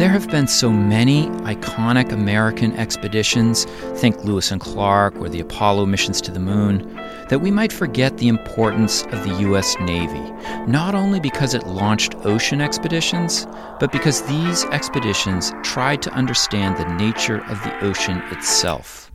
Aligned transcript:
There 0.00 0.08
have 0.08 0.30
been 0.30 0.46
so 0.46 0.72
many 0.72 1.26
iconic 1.42 2.10
American 2.10 2.74
expeditions, 2.78 3.66
think 3.96 4.24
Lewis 4.24 4.50
and 4.50 4.58
Clark 4.58 5.14
or 5.16 5.28
the 5.28 5.40
Apollo 5.40 5.84
missions 5.84 6.22
to 6.22 6.30
the 6.30 6.40
moon, 6.40 6.90
that 7.28 7.40
we 7.40 7.50
might 7.50 7.70
forget 7.70 8.16
the 8.16 8.28
importance 8.28 9.02
of 9.02 9.22
the 9.24 9.36
U.S. 9.40 9.76
Navy, 9.78 10.32
not 10.66 10.94
only 10.94 11.20
because 11.20 11.52
it 11.52 11.66
launched 11.66 12.14
ocean 12.24 12.62
expeditions, 12.62 13.46
but 13.78 13.92
because 13.92 14.22
these 14.22 14.64
expeditions 14.64 15.52
tried 15.62 16.00
to 16.00 16.10
understand 16.12 16.78
the 16.78 16.88
nature 16.94 17.44
of 17.50 17.62
the 17.62 17.84
ocean 17.84 18.22
itself. 18.30 19.10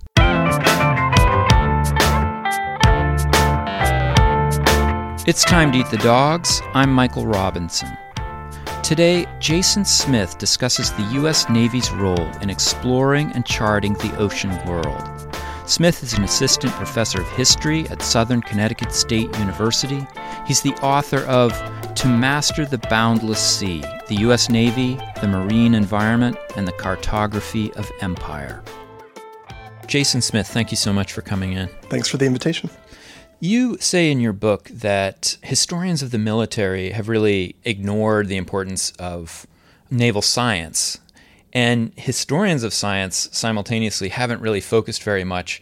It's 5.28 5.44
time 5.46 5.72
to 5.72 5.80
eat 5.80 5.90
the 5.90 6.00
dogs. 6.04 6.62
I'm 6.76 6.94
Michael 6.94 7.26
Robinson. 7.26 7.90
Today, 8.86 9.26
Jason 9.40 9.84
Smith 9.84 10.38
discusses 10.38 10.92
the 10.92 11.10
U.S. 11.14 11.50
Navy's 11.50 11.90
role 11.90 12.30
in 12.44 12.52
exploring 12.52 13.32
and 13.32 13.44
charting 13.44 13.94
the 13.94 14.16
ocean 14.20 14.52
world. 14.68 15.36
Smith 15.66 16.04
is 16.04 16.14
an 16.14 16.24
assistant 16.24 16.72
professor 16.74 17.20
of 17.20 17.28
history 17.30 17.90
at 17.90 18.04
Southern 18.04 18.44
Connecticut 18.44 18.94
State 18.94 19.36
University. 19.40 20.06
He's 20.46 20.62
the 20.62 20.76
author 20.84 21.22
of 21.22 21.52
To 21.96 22.08
Master 22.08 22.64
the 22.64 22.78
Boundless 22.78 23.40
Sea 23.40 23.84
The 24.08 24.18
U.S. 24.18 24.52
Navy, 24.52 25.00
the 25.20 25.28
Marine 25.28 25.74
Environment, 25.74 26.38
and 26.56 26.68
the 26.68 26.74
Cartography 26.74 27.74
of 27.74 27.92
Empire. 28.02 28.64
Jason 29.88 30.22
Smith, 30.22 30.46
thank 30.46 30.70
you 30.70 30.78
so 30.78 30.94
much 30.94 31.12
for 31.12 31.24
coming 31.24 31.54
in. 31.54 31.70
Thanks 31.90 32.08
for 32.08 32.18
the 32.18 32.26
invitation. 32.26 32.70
You 33.46 33.78
say 33.80 34.10
in 34.10 34.20
your 34.20 34.34
book 34.34 34.70
that 34.70 35.38
historians 35.44 36.02
of 36.02 36.10
the 36.10 36.18
military 36.18 36.90
have 36.90 37.08
really 37.08 37.56
ignored 37.64 38.28
the 38.28 38.38
importance 38.38 38.90
of 38.98 39.46
naval 39.92 40.24
science. 40.24 40.98
And 41.54 41.94
historians 41.96 42.64
of 42.64 42.74
science 42.74 43.30
simultaneously 43.32 44.10
haven't 44.10 44.42
really 44.42 44.62
focused 44.62 45.04
very 45.04 45.24
much 45.24 45.62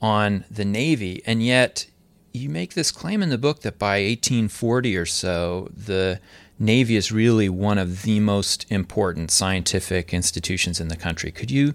on 0.00 0.46
the 0.50 0.64
Navy. 0.64 1.22
And 1.26 1.42
yet, 1.42 1.86
you 2.32 2.48
make 2.48 2.72
this 2.72 2.90
claim 2.90 3.22
in 3.22 3.28
the 3.28 3.36
book 3.36 3.60
that 3.60 3.78
by 3.78 4.00
1840 4.02 4.96
or 4.96 5.04
so, 5.04 5.68
the 5.76 6.20
Navy 6.58 6.96
is 6.96 7.12
really 7.12 7.50
one 7.50 7.76
of 7.76 8.00
the 8.00 8.18
most 8.20 8.64
important 8.70 9.30
scientific 9.30 10.14
institutions 10.14 10.80
in 10.80 10.88
the 10.88 10.96
country. 10.96 11.30
Could 11.30 11.50
you 11.50 11.74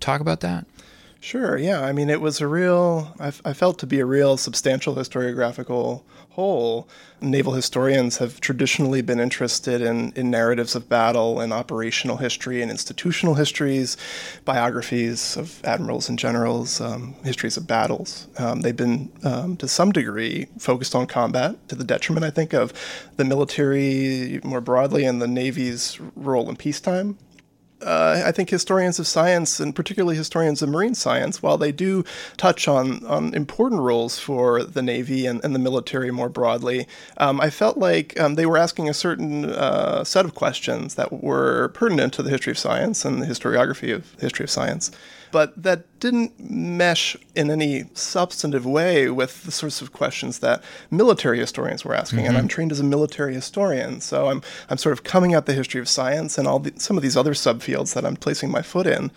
talk 0.00 0.20
about 0.20 0.40
that? 0.40 0.66
Sure, 1.22 1.56
yeah. 1.56 1.80
I 1.80 1.92
mean, 1.92 2.10
it 2.10 2.20
was 2.20 2.40
a 2.40 2.48
real, 2.48 3.14
I, 3.20 3.30
felt 3.30 3.78
to 3.78 3.86
be 3.86 4.00
a 4.00 4.04
real 4.04 4.36
substantial 4.36 4.96
historiographical 4.96 6.02
hole. 6.30 6.88
Naval 7.20 7.52
historians 7.52 8.16
have 8.16 8.40
traditionally 8.40 9.02
been 9.02 9.20
interested 9.20 9.82
in, 9.82 10.12
in 10.16 10.32
narratives 10.32 10.74
of 10.74 10.88
battle 10.88 11.38
and 11.38 11.52
operational 11.52 12.16
history 12.16 12.60
and 12.60 12.72
institutional 12.72 13.34
histories, 13.34 13.96
biographies 14.44 15.36
of 15.36 15.64
admirals 15.64 16.08
and 16.08 16.18
generals, 16.18 16.80
um, 16.80 17.14
histories 17.22 17.56
of 17.56 17.68
battles. 17.68 18.26
Um, 18.38 18.62
they've 18.62 18.74
been, 18.74 19.12
um, 19.22 19.56
to 19.58 19.68
some 19.68 19.92
degree, 19.92 20.48
focused 20.58 20.96
on 20.96 21.06
combat 21.06 21.68
to 21.68 21.76
the 21.76 21.84
detriment, 21.84 22.24
I 22.26 22.30
think, 22.30 22.52
of 22.52 22.72
the 23.16 23.24
military 23.24 24.40
more 24.42 24.60
broadly 24.60 25.04
and 25.04 25.22
the 25.22 25.28
Navy's 25.28 26.00
role 26.16 26.50
in 26.50 26.56
peacetime 26.56 27.16
uh, 27.82 28.22
I 28.24 28.32
think 28.32 28.50
historians 28.50 28.98
of 28.98 29.06
science, 29.06 29.60
and 29.60 29.74
particularly 29.74 30.16
historians 30.16 30.62
of 30.62 30.68
marine 30.68 30.94
science, 30.94 31.42
while 31.42 31.58
they 31.58 31.72
do 31.72 32.04
touch 32.36 32.68
on, 32.68 33.04
on 33.06 33.34
important 33.34 33.80
roles 33.82 34.18
for 34.18 34.62
the 34.62 34.82
Navy 34.82 35.26
and, 35.26 35.44
and 35.44 35.54
the 35.54 35.58
military 35.58 36.10
more 36.10 36.28
broadly, 36.28 36.86
um, 37.18 37.40
I 37.40 37.50
felt 37.50 37.78
like 37.78 38.18
um, 38.18 38.34
they 38.36 38.46
were 38.46 38.58
asking 38.58 38.88
a 38.88 38.94
certain 38.94 39.46
uh, 39.46 40.04
set 40.04 40.24
of 40.24 40.34
questions 40.34 40.94
that 40.94 41.22
were 41.22 41.68
pertinent 41.68 42.12
to 42.14 42.22
the 42.22 42.30
history 42.30 42.52
of 42.52 42.58
science 42.58 43.04
and 43.04 43.22
the 43.22 43.26
historiography 43.26 43.94
of 43.94 44.16
the 44.16 44.22
history 44.22 44.44
of 44.44 44.50
science 44.50 44.90
but 45.32 45.60
that 45.60 45.84
didn't 46.02 46.32
mesh 46.50 47.16
in 47.36 47.48
any 47.48 47.84
substantive 47.94 48.66
way 48.66 49.08
with 49.08 49.44
the 49.44 49.52
sorts 49.52 49.80
of 49.80 49.92
questions 49.92 50.40
that 50.40 50.60
military 50.90 51.38
historians 51.38 51.84
were 51.84 51.94
asking. 51.94 52.18
Mm-hmm. 52.18 52.28
And 52.28 52.38
I'm 52.38 52.48
trained 52.48 52.72
as 52.72 52.80
a 52.80 52.84
military 52.84 53.34
historian, 53.34 54.00
so 54.00 54.28
I'm 54.28 54.42
I'm 54.68 54.78
sort 54.78 54.94
of 54.94 55.04
coming 55.04 55.32
at 55.32 55.46
the 55.46 55.54
history 55.54 55.80
of 55.80 55.88
science 55.88 56.38
and 56.38 56.48
all 56.48 56.58
the, 56.58 56.72
some 56.76 56.96
of 56.96 57.04
these 57.04 57.16
other 57.16 57.34
subfields 57.34 57.94
that 57.94 58.04
I'm 58.04 58.16
placing 58.16 58.50
my 58.50 58.62
foot 58.62 58.88
in 58.88 59.12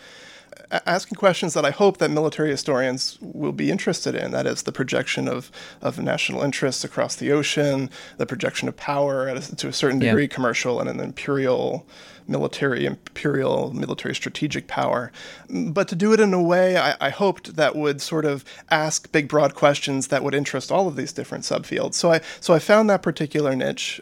asking 0.72 1.16
questions 1.16 1.54
that 1.54 1.66
I 1.66 1.72
hope 1.72 1.98
that 1.98 2.12
military 2.12 2.50
historians 2.50 3.18
will 3.22 3.52
be 3.52 3.72
interested 3.72 4.16
in. 4.16 4.32
That 4.32 4.46
is 4.46 4.64
the 4.64 4.72
projection 4.72 5.28
of, 5.28 5.52
of 5.82 6.00
national 6.00 6.42
interests 6.42 6.84
across 6.84 7.16
the 7.16 7.32
ocean, 7.32 7.90
the 8.18 8.26
projection 8.26 8.68
of 8.68 8.76
power 8.78 9.28
a, 9.28 9.40
to 9.40 9.68
a 9.68 9.74
certain 9.74 10.00
degree, 10.00 10.24
yeah. 10.24 10.28
commercial 10.28 10.80
and 10.80 10.90
an 10.90 11.00
imperial 11.00 11.86
military, 12.28 12.86
imperial 12.86 13.74
military 13.74 14.16
strategic 14.16 14.68
power. 14.68 15.12
But 15.50 15.88
to 15.90 15.96
do 15.96 16.14
it 16.14 16.20
in 16.20 16.34
a 16.34 16.42
way 16.42 16.78
I, 16.78 16.96
I 17.00 17.10
hoped 17.10 17.56
that 17.56 17.76
would 17.76 18.02
sort 18.02 18.26
of 18.26 18.44
ask 18.70 19.12
big, 19.12 19.28
broad 19.28 19.54
questions 19.54 20.08
that 20.08 20.24
would 20.24 20.34
interest 20.34 20.72
all 20.72 20.88
of 20.88 20.96
these 20.96 21.14
different 21.14 21.44
subfields. 21.44 21.94
So 21.94 22.12
I 22.12 22.22
so 22.40 22.54
I 22.54 22.60
found 22.60 22.90
that 22.90 23.04
particular 23.04 23.56
niche 23.56 24.02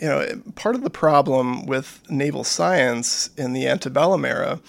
you 0.00 0.08
know, 0.08 0.26
part 0.54 0.74
of 0.74 0.82
the 0.82 0.90
problem 0.90 1.66
with 1.66 2.02
naval 2.08 2.44
science 2.44 3.28
in 3.36 3.52
the 3.52 3.66
antebellum 3.66 4.24
era 4.24 4.60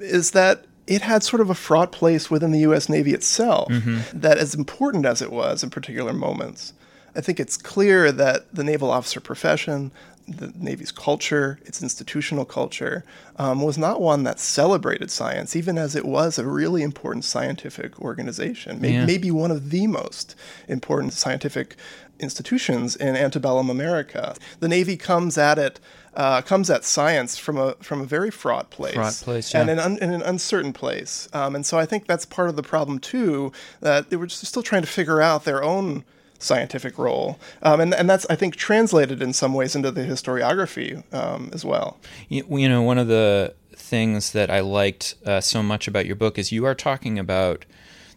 is 0.00 0.32
that 0.32 0.64
it 0.86 1.02
had 1.02 1.22
sort 1.22 1.40
of 1.40 1.50
a 1.50 1.54
fraught 1.54 1.92
place 1.92 2.30
within 2.30 2.50
the 2.50 2.60
U.S. 2.60 2.88
Navy 2.88 3.12
itself, 3.12 3.68
mm-hmm. 3.68 4.18
that 4.18 4.38
as 4.38 4.54
important 4.54 5.06
as 5.06 5.22
it 5.22 5.30
was 5.30 5.62
in 5.62 5.70
particular 5.70 6.12
moments, 6.12 6.72
I 7.14 7.20
think 7.20 7.40
it's 7.40 7.56
clear 7.56 8.12
that 8.12 8.52
the 8.54 8.64
naval 8.64 8.90
officer 8.90 9.20
profession, 9.20 9.90
the 10.30 10.52
Navy's 10.56 10.92
culture, 10.92 11.58
its 11.64 11.82
institutional 11.82 12.44
culture, 12.44 13.04
um, 13.36 13.62
was 13.62 13.76
not 13.76 14.00
one 14.00 14.22
that 14.24 14.38
celebrated 14.38 15.10
science, 15.10 15.56
even 15.56 15.76
as 15.78 15.96
it 15.96 16.04
was 16.04 16.38
a 16.38 16.46
really 16.46 16.82
important 16.82 17.24
scientific 17.24 18.00
organization, 18.00 18.80
maybe, 18.80 18.94
yeah. 18.94 19.04
maybe 19.04 19.30
one 19.30 19.50
of 19.50 19.70
the 19.70 19.86
most 19.86 20.34
important 20.68 21.12
scientific 21.12 21.76
institutions 22.18 22.96
in 22.96 23.16
antebellum 23.16 23.70
America. 23.70 24.34
The 24.60 24.68
Navy 24.68 24.96
comes 24.96 25.38
at 25.38 25.58
it. 25.58 25.80
Uh, 26.12 26.42
comes 26.42 26.68
at 26.68 26.84
science 26.84 27.38
from 27.38 27.56
a 27.56 27.74
from 27.74 28.00
a 28.00 28.04
very 28.04 28.32
fraught 28.32 28.68
place, 28.70 28.94
fraught 28.94 29.20
place, 29.22 29.54
yeah. 29.54 29.60
and 29.60 29.70
an 29.70 29.78
un, 29.78 29.96
in 29.98 30.12
an 30.12 30.22
uncertain 30.22 30.72
place, 30.72 31.28
um, 31.32 31.54
and 31.54 31.64
so 31.64 31.78
I 31.78 31.86
think 31.86 32.08
that's 32.08 32.26
part 32.26 32.48
of 32.48 32.56
the 32.56 32.64
problem 32.64 32.98
too. 32.98 33.52
That 33.78 34.10
they 34.10 34.16
were 34.16 34.26
just 34.26 34.44
still 34.44 34.64
trying 34.64 34.82
to 34.82 34.88
figure 34.88 35.22
out 35.22 35.44
their 35.44 35.62
own 35.62 36.04
scientific 36.40 36.98
role. 36.98 37.38
Um, 37.62 37.80
and, 37.80 37.94
and 37.94 38.10
that's, 38.10 38.26
I 38.28 38.34
think, 38.34 38.56
translated 38.56 39.22
in 39.22 39.32
some 39.32 39.54
ways 39.54 39.76
into 39.76 39.90
the 39.90 40.02
historiography 40.02 41.02
um, 41.14 41.50
as 41.52 41.64
well. 41.64 41.98
You, 42.28 42.44
you, 42.50 42.68
know, 42.68 42.82
one 42.82 42.98
of 42.98 43.06
the 43.06 43.54
things 43.76 44.32
that 44.32 44.50
I 44.50 44.60
liked 44.60 45.14
uh, 45.24 45.40
so 45.40 45.62
much 45.62 45.86
about 45.86 46.06
your 46.06 46.16
book 46.16 46.38
is 46.38 46.50
you 46.50 46.64
are 46.64 46.74
talking 46.74 47.18
about 47.18 47.64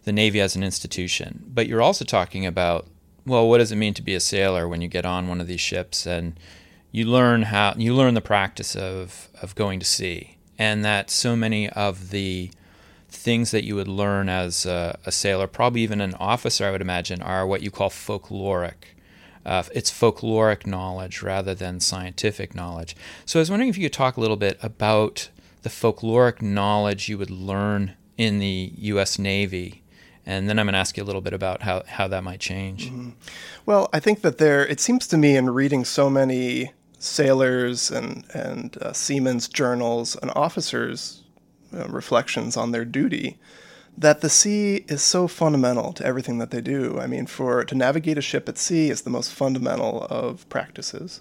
the 0.04 0.12
Navy 0.12 0.40
as 0.40 0.56
an 0.56 0.62
institution, 0.62 1.44
but 1.46 1.66
you're 1.66 1.82
also 1.82 2.04
talking 2.04 2.44
about, 2.44 2.86
well, 3.26 3.48
what 3.48 3.58
does 3.58 3.72
it 3.72 3.76
mean 3.76 3.94
to 3.94 4.02
be 4.02 4.14
a 4.14 4.20
sailor 4.20 4.68
when 4.68 4.82
you 4.82 4.88
get 4.88 5.06
on 5.06 5.28
one 5.28 5.40
of 5.40 5.46
these 5.46 5.60
ships 5.60 6.06
and 6.06 6.38
you 6.92 7.06
learn 7.06 7.42
how 7.42 7.74
you 7.76 7.94
learn 7.94 8.14
the 8.14 8.20
practice 8.20 8.76
of, 8.76 9.28
of 9.40 9.54
going 9.54 9.80
to 9.80 9.86
sea 9.86 10.36
and 10.58 10.84
that 10.84 11.10
so 11.10 11.34
many 11.34 11.68
of 11.70 12.10
the 12.10 12.50
things 13.14 13.50
that 13.50 13.64
you 13.64 13.74
would 13.76 13.88
learn 13.88 14.28
as 14.28 14.66
a, 14.66 14.98
a, 15.06 15.12
sailor, 15.12 15.46
probably 15.46 15.82
even 15.82 16.00
an 16.00 16.14
officer, 16.14 16.66
I 16.66 16.70
would 16.70 16.80
imagine, 16.80 17.22
are 17.22 17.46
what 17.46 17.62
you 17.62 17.70
call 17.70 17.90
folkloric. 17.90 18.94
Uh, 19.44 19.62
it's 19.74 19.90
folkloric 19.90 20.66
knowledge 20.66 21.22
rather 21.22 21.54
than 21.54 21.80
scientific 21.80 22.54
knowledge. 22.54 22.96
So 23.26 23.38
I 23.38 23.42
was 23.42 23.50
wondering 23.50 23.68
if 23.68 23.76
you 23.76 23.84
could 23.84 23.92
talk 23.92 24.16
a 24.16 24.20
little 24.20 24.36
bit 24.36 24.58
about 24.62 25.28
the 25.62 25.68
folkloric 25.68 26.40
knowledge 26.40 27.08
you 27.08 27.18
would 27.18 27.30
learn 27.30 27.94
in 28.16 28.38
the 28.38 28.72
U.S. 28.76 29.18
Navy. 29.18 29.82
And 30.26 30.48
then 30.48 30.58
I'm 30.58 30.66
going 30.66 30.72
to 30.72 30.78
ask 30.78 30.96
you 30.96 31.02
a 31.02 31.04
little 31.04 31.20
bit 31.20 31.34
about 31.34 31.62
how, 31.62 31.82
how 31.86 32.08
that 32.08 32.24
might 32.24 32.40
change. 32.40 32.86
Mm-hmm. 32.86 33.10
Well, 33.66 33.90
I 33.92 34.00
think 34.00 34.22
that 34.22 34.38
there, 34.38 34.66
it 34.66 34.80
seems 34.80 35.06
to 35.08 35.18
me 35.18 35.36
in 35.36 35.50
reading 35.50 35.84
so 35.84 36.08
many 36.08 36.72
sailors 36.98 37.90
and, 37.90 38.24
and 38.32 38.78
uh, 38.80 38.92
seamen's 38.92 39.48
journals 39.48 40.16
and 40.16 40.30
officers' 40.34 41.23
uh, 41.74 41.88
reflections 41.88 42.56
on 42.56 42.72
their 42.72 42.84
duty 42.84 43.38
that 43.96 44.20
the 44.20 44.28
sea 44.28 44.84
is 44.88 45.02
so 45.02 45.28
fundamental 45.28 45.92
to 45.92 46.04
everything 46.04 46.38
that 46.38 46.50
they 46.50 46.60
do. 46.60 46.98
I 46.98 47.06
mean, 47.06 47.26
for 47.26 47.64
to 47.64 47.74
navigate 47.74 48.18
a 48.18 48.22
ship 48.22 48.48
at 48.48 48.58
sea 48.58 48.90
is 48.90 49.02
the 49.02 49.10
most 49.10 49.32
fundamental 49.32 50.06
of 50.10 50.48
practices. 50.48 51.20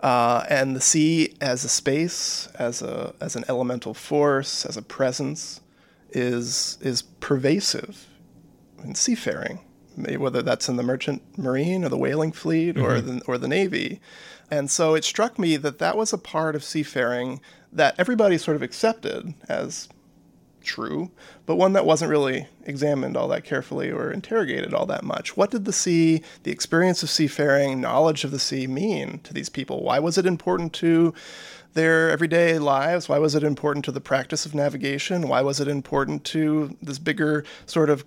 Uh, 0.00 0.44
and 0.48 0.76
the 0.76 0.80
sea 0.80 1.34
as 1.40 1.64
a 1.64 1.68
space, 1.68 2.48
as 2.58 2.82
a 2.82 3.14
as 3.20 3.36
an 3.36 3.44
elemental 3.48 3.94
force, 3.94 4.64
as 4.66 4.76
a 4.76 4.82
presence, 4.82 5.60
is 6.10 6.78
is 6.80 7.02
pervasive 7.02 8.06
in 8.84 8.94
seafaring, 8.94 9.60
whether 10.18 10.42
that's 10.42 10.68
in 10.68 10.76
the 10.76 10.82
merchant 10.82 11.22
marine 11.38 11.84
or 11.84 11.88
the 11.88 11.96
whaling 11.98 12.32
fleet 12.32 12.76
or 12.76 12.90
mm-hmm. 12.90 13.18
the 13.18 13.24
or 13.26 13.38
the 13.38 13.48
navy. 13.48 14.00
And 14.50 14.70
so 14.70 14.94
it 14.94 15.04
struck 15.04 15.38
me 15.38 15.56
that 15.56 15.78
that 15.78 15.96
was 15.96 16.12
a 16.12 16.18
part 16.18 16.54
of 16.54 16.62
seafaring 16.62 17.40
that 17.76 17.94
everybody 17.98 18.38
sort 18.38 18.56
of 18.56 18.62
accepted 18.62 19.34
as 19.48 19.88
true, 20.62 21.10
but 21.46 21.56
one 21.56 21.74
that 21.74 21.86
wasn't 21.86 22.10
really 22.10 22.48
examined 22.64 23.16
all 23.16 23.28
that 23.28 23.44
carefully 23.44 23.90
or 23.90 24.10
interrogated 24.10 24.74
all 24.74 24.86
that 24.86 25.04
much. 25.04 25.36
What 25.36 25.50
did 25.50 25.64
the 25.64 25.72
sea, 25.72 26.22
the 26.42 26.50
experience 26.50 27.02
of 27.02 27.10
seafaring, 27.10 27.80
knowledge 27.80 28.24
of 28.24 28.32
the 28.32 28.38
sea 28.38 28.66
mean 28.66 29.20
to 29.20 29.32
these 29.32 29.48
people? 29.48 29.82
Why 29.82 30.00
was 30.00 30.18
it 30.18 30.26
important 30.26 30.72
to 30.74 31.14
their 31.74 32.10
everyday 32.10 32.58
lives? 32.58 33.08
Why 33.08 33.18
was 33.18 33.34
it 33.34 33.44
important 33.44 33.84
to 33.84 33.92
the 33.92 34.00
practice 34.00 34.44
of 34.44 34.54
navigation? 34.54 35.28
Why 35.28 35.42
was 35.42 35.60
it 35.60 35.68
important 35.68 36.24
to 36.24 36.76
this 36.82 36.98
bigger 36.98 37.44
sort 37.66 37.90
of 37.90 38.04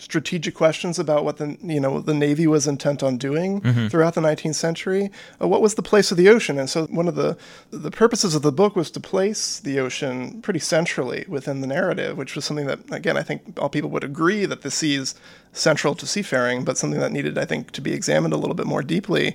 strategic 0.00 0.54
questions 0.54 0.98
about 0.98 1.24
what 1.24 1.36
the 1.36 1.56
you 1.62 1.80
know 1.80 2.00
the 2.00 2.14
Navy 2.14 2.46
was 2.46 2.66
intent 2.66 3.02
on 3.02 3.18
doing 3.18 3.60
mm-hmm. 3.60 3.88
throughout 3.88 4.14
the 4.14 4.20
19th 4.20 4.54
century. 4.54 5.10
Uh, 5.40 5.48
what 5.48 5.60
was 5.60 5.74
the 5.74 5.82
place 5.82 6.10
of 6.10 6.16
the 6.16 6.28
ocean? 6.28 6.58
And 6.58 6.70
so 6.70 6.86
one 6.86 7.08
of 7.08 7.14
the 7.14 7.36
the 7.70 7.90
purposes 7.90 8.34
of 8.34 8.42
the 8.42 8.52
book 8.52 8.76
was 8.76 8.90
to 8.92 9.00
place 9.00 9.60
the 9.60 9.78
ocean 9.80 10.40
pretty 10.42 10.60
centrally 10.60 11.24
within 11.28 11.60
the 11.60 11.66
narrative, 11.66 12.16
which 12.16 12.34
was 12.34 12.44
something 12.44 12.66
that 12.66 12.80
again 12.92 13.16
I 13.16 13.22
think 13.22 13.58
all 13.60 13.68
people 13.68 13.90
would 13.90 14.04
agree 14.04 14.46
that 14.46 14.62
the 14.62 14.70
sea 14.70 14.94
is 14.94 15.14
central 15.52 15.94
to 15.96 16.06
seafaring, 16.06 16.64
but 16.64 16.78
something 16.78 17.00
that 17.00 17.12
needed 17.12 17.38
I 17.38 17.44
think 17.44 17.72
to 17.72 17.80
be 17.80 17.92
examined 17.92 18.34
a 18.34 18.38
little 18.38 18.54
bit 18.54 18.66
more 18.66 18.82
deeply. 18.82 19.34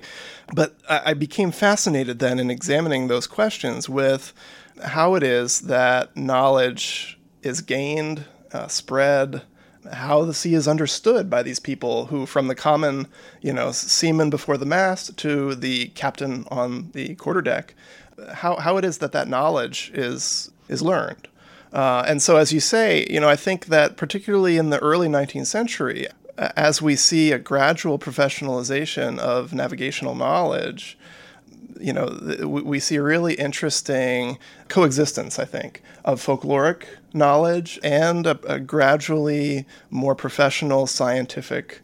But 0.54 0.76
I, 0.88 1.10
I 1.10 1.14
became 1.14 1.50
fascinated 1.50 2.18
then 2.18 2.38
in 2.38 2.50
examining 2.50 3.08
those 3.08 3.26
questions 3.26 3.88
with 3.88 4.32
how 4.82 5.14
it 5.14 5.22
is 5.22 5.62
that 5.62 6.16
knowledge 6.16 7.18
is 7.42 7.60
gained, 7.60 8.24
uh, 8.52 8.68
spread, 8.68 9.42
how 9.92 10.24
the 10.24 10.34
sea 10.34 10.54
is 10.54 10.66
understood 10.68 11.28
by 11.28 11.42
these 11.42 11.60
people 11.60 12.06
who, 12.06 12.26
from 12.26 12.48
the 12.48 12.54
common, 12.54 13.06
you 13.40 13.52
know, 13.52 13.72
seaman 13.72 14.30
before 14.30 14.56
the 14.56 14.66
mast 14.66 15.16
to 15.18 15.54
the 15.54 15.88
captain 15.88 16.46
on 16.50 16.90
the 16.92 17.14
quarterdeck, 17.16 17.74
how, 18.32 18.56
how 18.56 18.76
it 18.76 18.84
is 18.84 18.98
that 18.98 19.12
that 19.12 19.28
knowledge 19.28 19.90
is 19.94 20.50
is 20.68 20.80
learned. 20.82 21.28
Uh, 21.72 22.04
and 22.06 22.22
so, 22.22 22.36
as 22.36 22.52
you 22.52 22.60
say, 22.60 23.06
you 23.10 23.20
know, 23.20 23.28
I 23.28 23.36
think 23.36 23.66
that 23.66 23.96
particularly 23.96 24.56
in 24.56 24.70
the 24.70 24.78
early 24.78 25.08
19th 25.08 25.46
century, 25.46 26.06
as 26.38 26.80
we 26.80 26.96
see 26.96 27.32
a 27.32 27.38
gradual 27.38 27.98
professionalization 27.98 29.18
of 29.18 29.52
navigational 29.52 30.14
knowledge, 30.14 30.96
you 31.80 31.92
know, 31.92 32.18
we 32.46 32.80
see 32.80 32.96
a 32.96 33.02
really 33.02 33.34
interesting 33.34 34.38
coexistence, 34.68 35.38
I 35.38 35.44
think, 35.44 35.82
of 36.04 36.24
folkloric 36.24 36.84
knowledge 37.12 37.78
and 37.82 38.26
a, 38.26 38.38
a 38.46 38.60
gradually 38.60 39.66
more 39.90 40.14
professional 40.14 40.86
scientific 40.86 41.80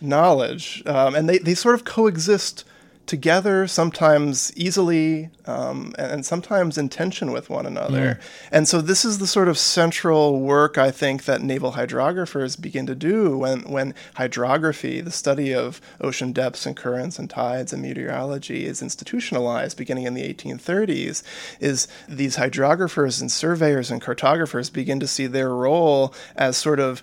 knowledge. 0.00 0.82
Um, 0.86 1.14
and 1.14 1.28
they, 1.28 1.38
they 1.38 1.54
sort 1.54 1.74
of 1.74 1.84
coexist 1.84 2.64
together, 3.06 3.66
sometimes 3.66 4.52
easily, 4.56 5.30
um, 5.46 5.94
and, 5.98 6.24
sometimes 6.24 6.78
in 6.78 6.88
tension 6.88 7.32
with 7.32 7.50
one 7.50 7.66
another. 7.66 8.18
Yeah. 8.20 8.26
And 8.50 8.66
so 8.66 8.80
this 8.80 9.04
is 9.04 9.18
the 9.18 9.26
sort 9.26 9.48
of 9.48 9.58
central 9.58 10.40
work 10.40 10.78
I 10.78 10.90
think 10.90 11.24
that 11.24 11.42
naval 11.42 11.72
hydrographers 11.72 12.56
begin 12.56 12.86
to 12.86 12.94
do 12.94 13.36
when, 13.38 13.60
when 13.62 13.94
hydrography, 14.14 15.00
the 15.00 15.10
study 15.10 15.54
of 15.54 15.80
ocean 16.00 16.32
depths 16.32 16.64
and 16.64 16.76
currents 16.76 17.18
and 17.18 17.28
tides 17.28 17.72
and 17.72 17.82
meteorology, 17.82 18.64
is 18.64 18.80
institutionalized 18.80 19.76
beginning 19.76 20.04
in 20.04 20.14
the 20.14 20.32
1830s. 20.32 21.22
Is 21.60 21.88
these 22.08 22.36
hydrographers 22.36 23.20
and 23.20 23.30
surveyors 23.30 23.90
and 23.90 24.00
cartographers 24.00 24.70
begin 24.70 24.98
to 25.00 25.06
see 25.06 25.26
their 25.26 25.50
role 25.50 26.14
as 26.36 26.56
sort 26.56 26.80
of 26.80 27.02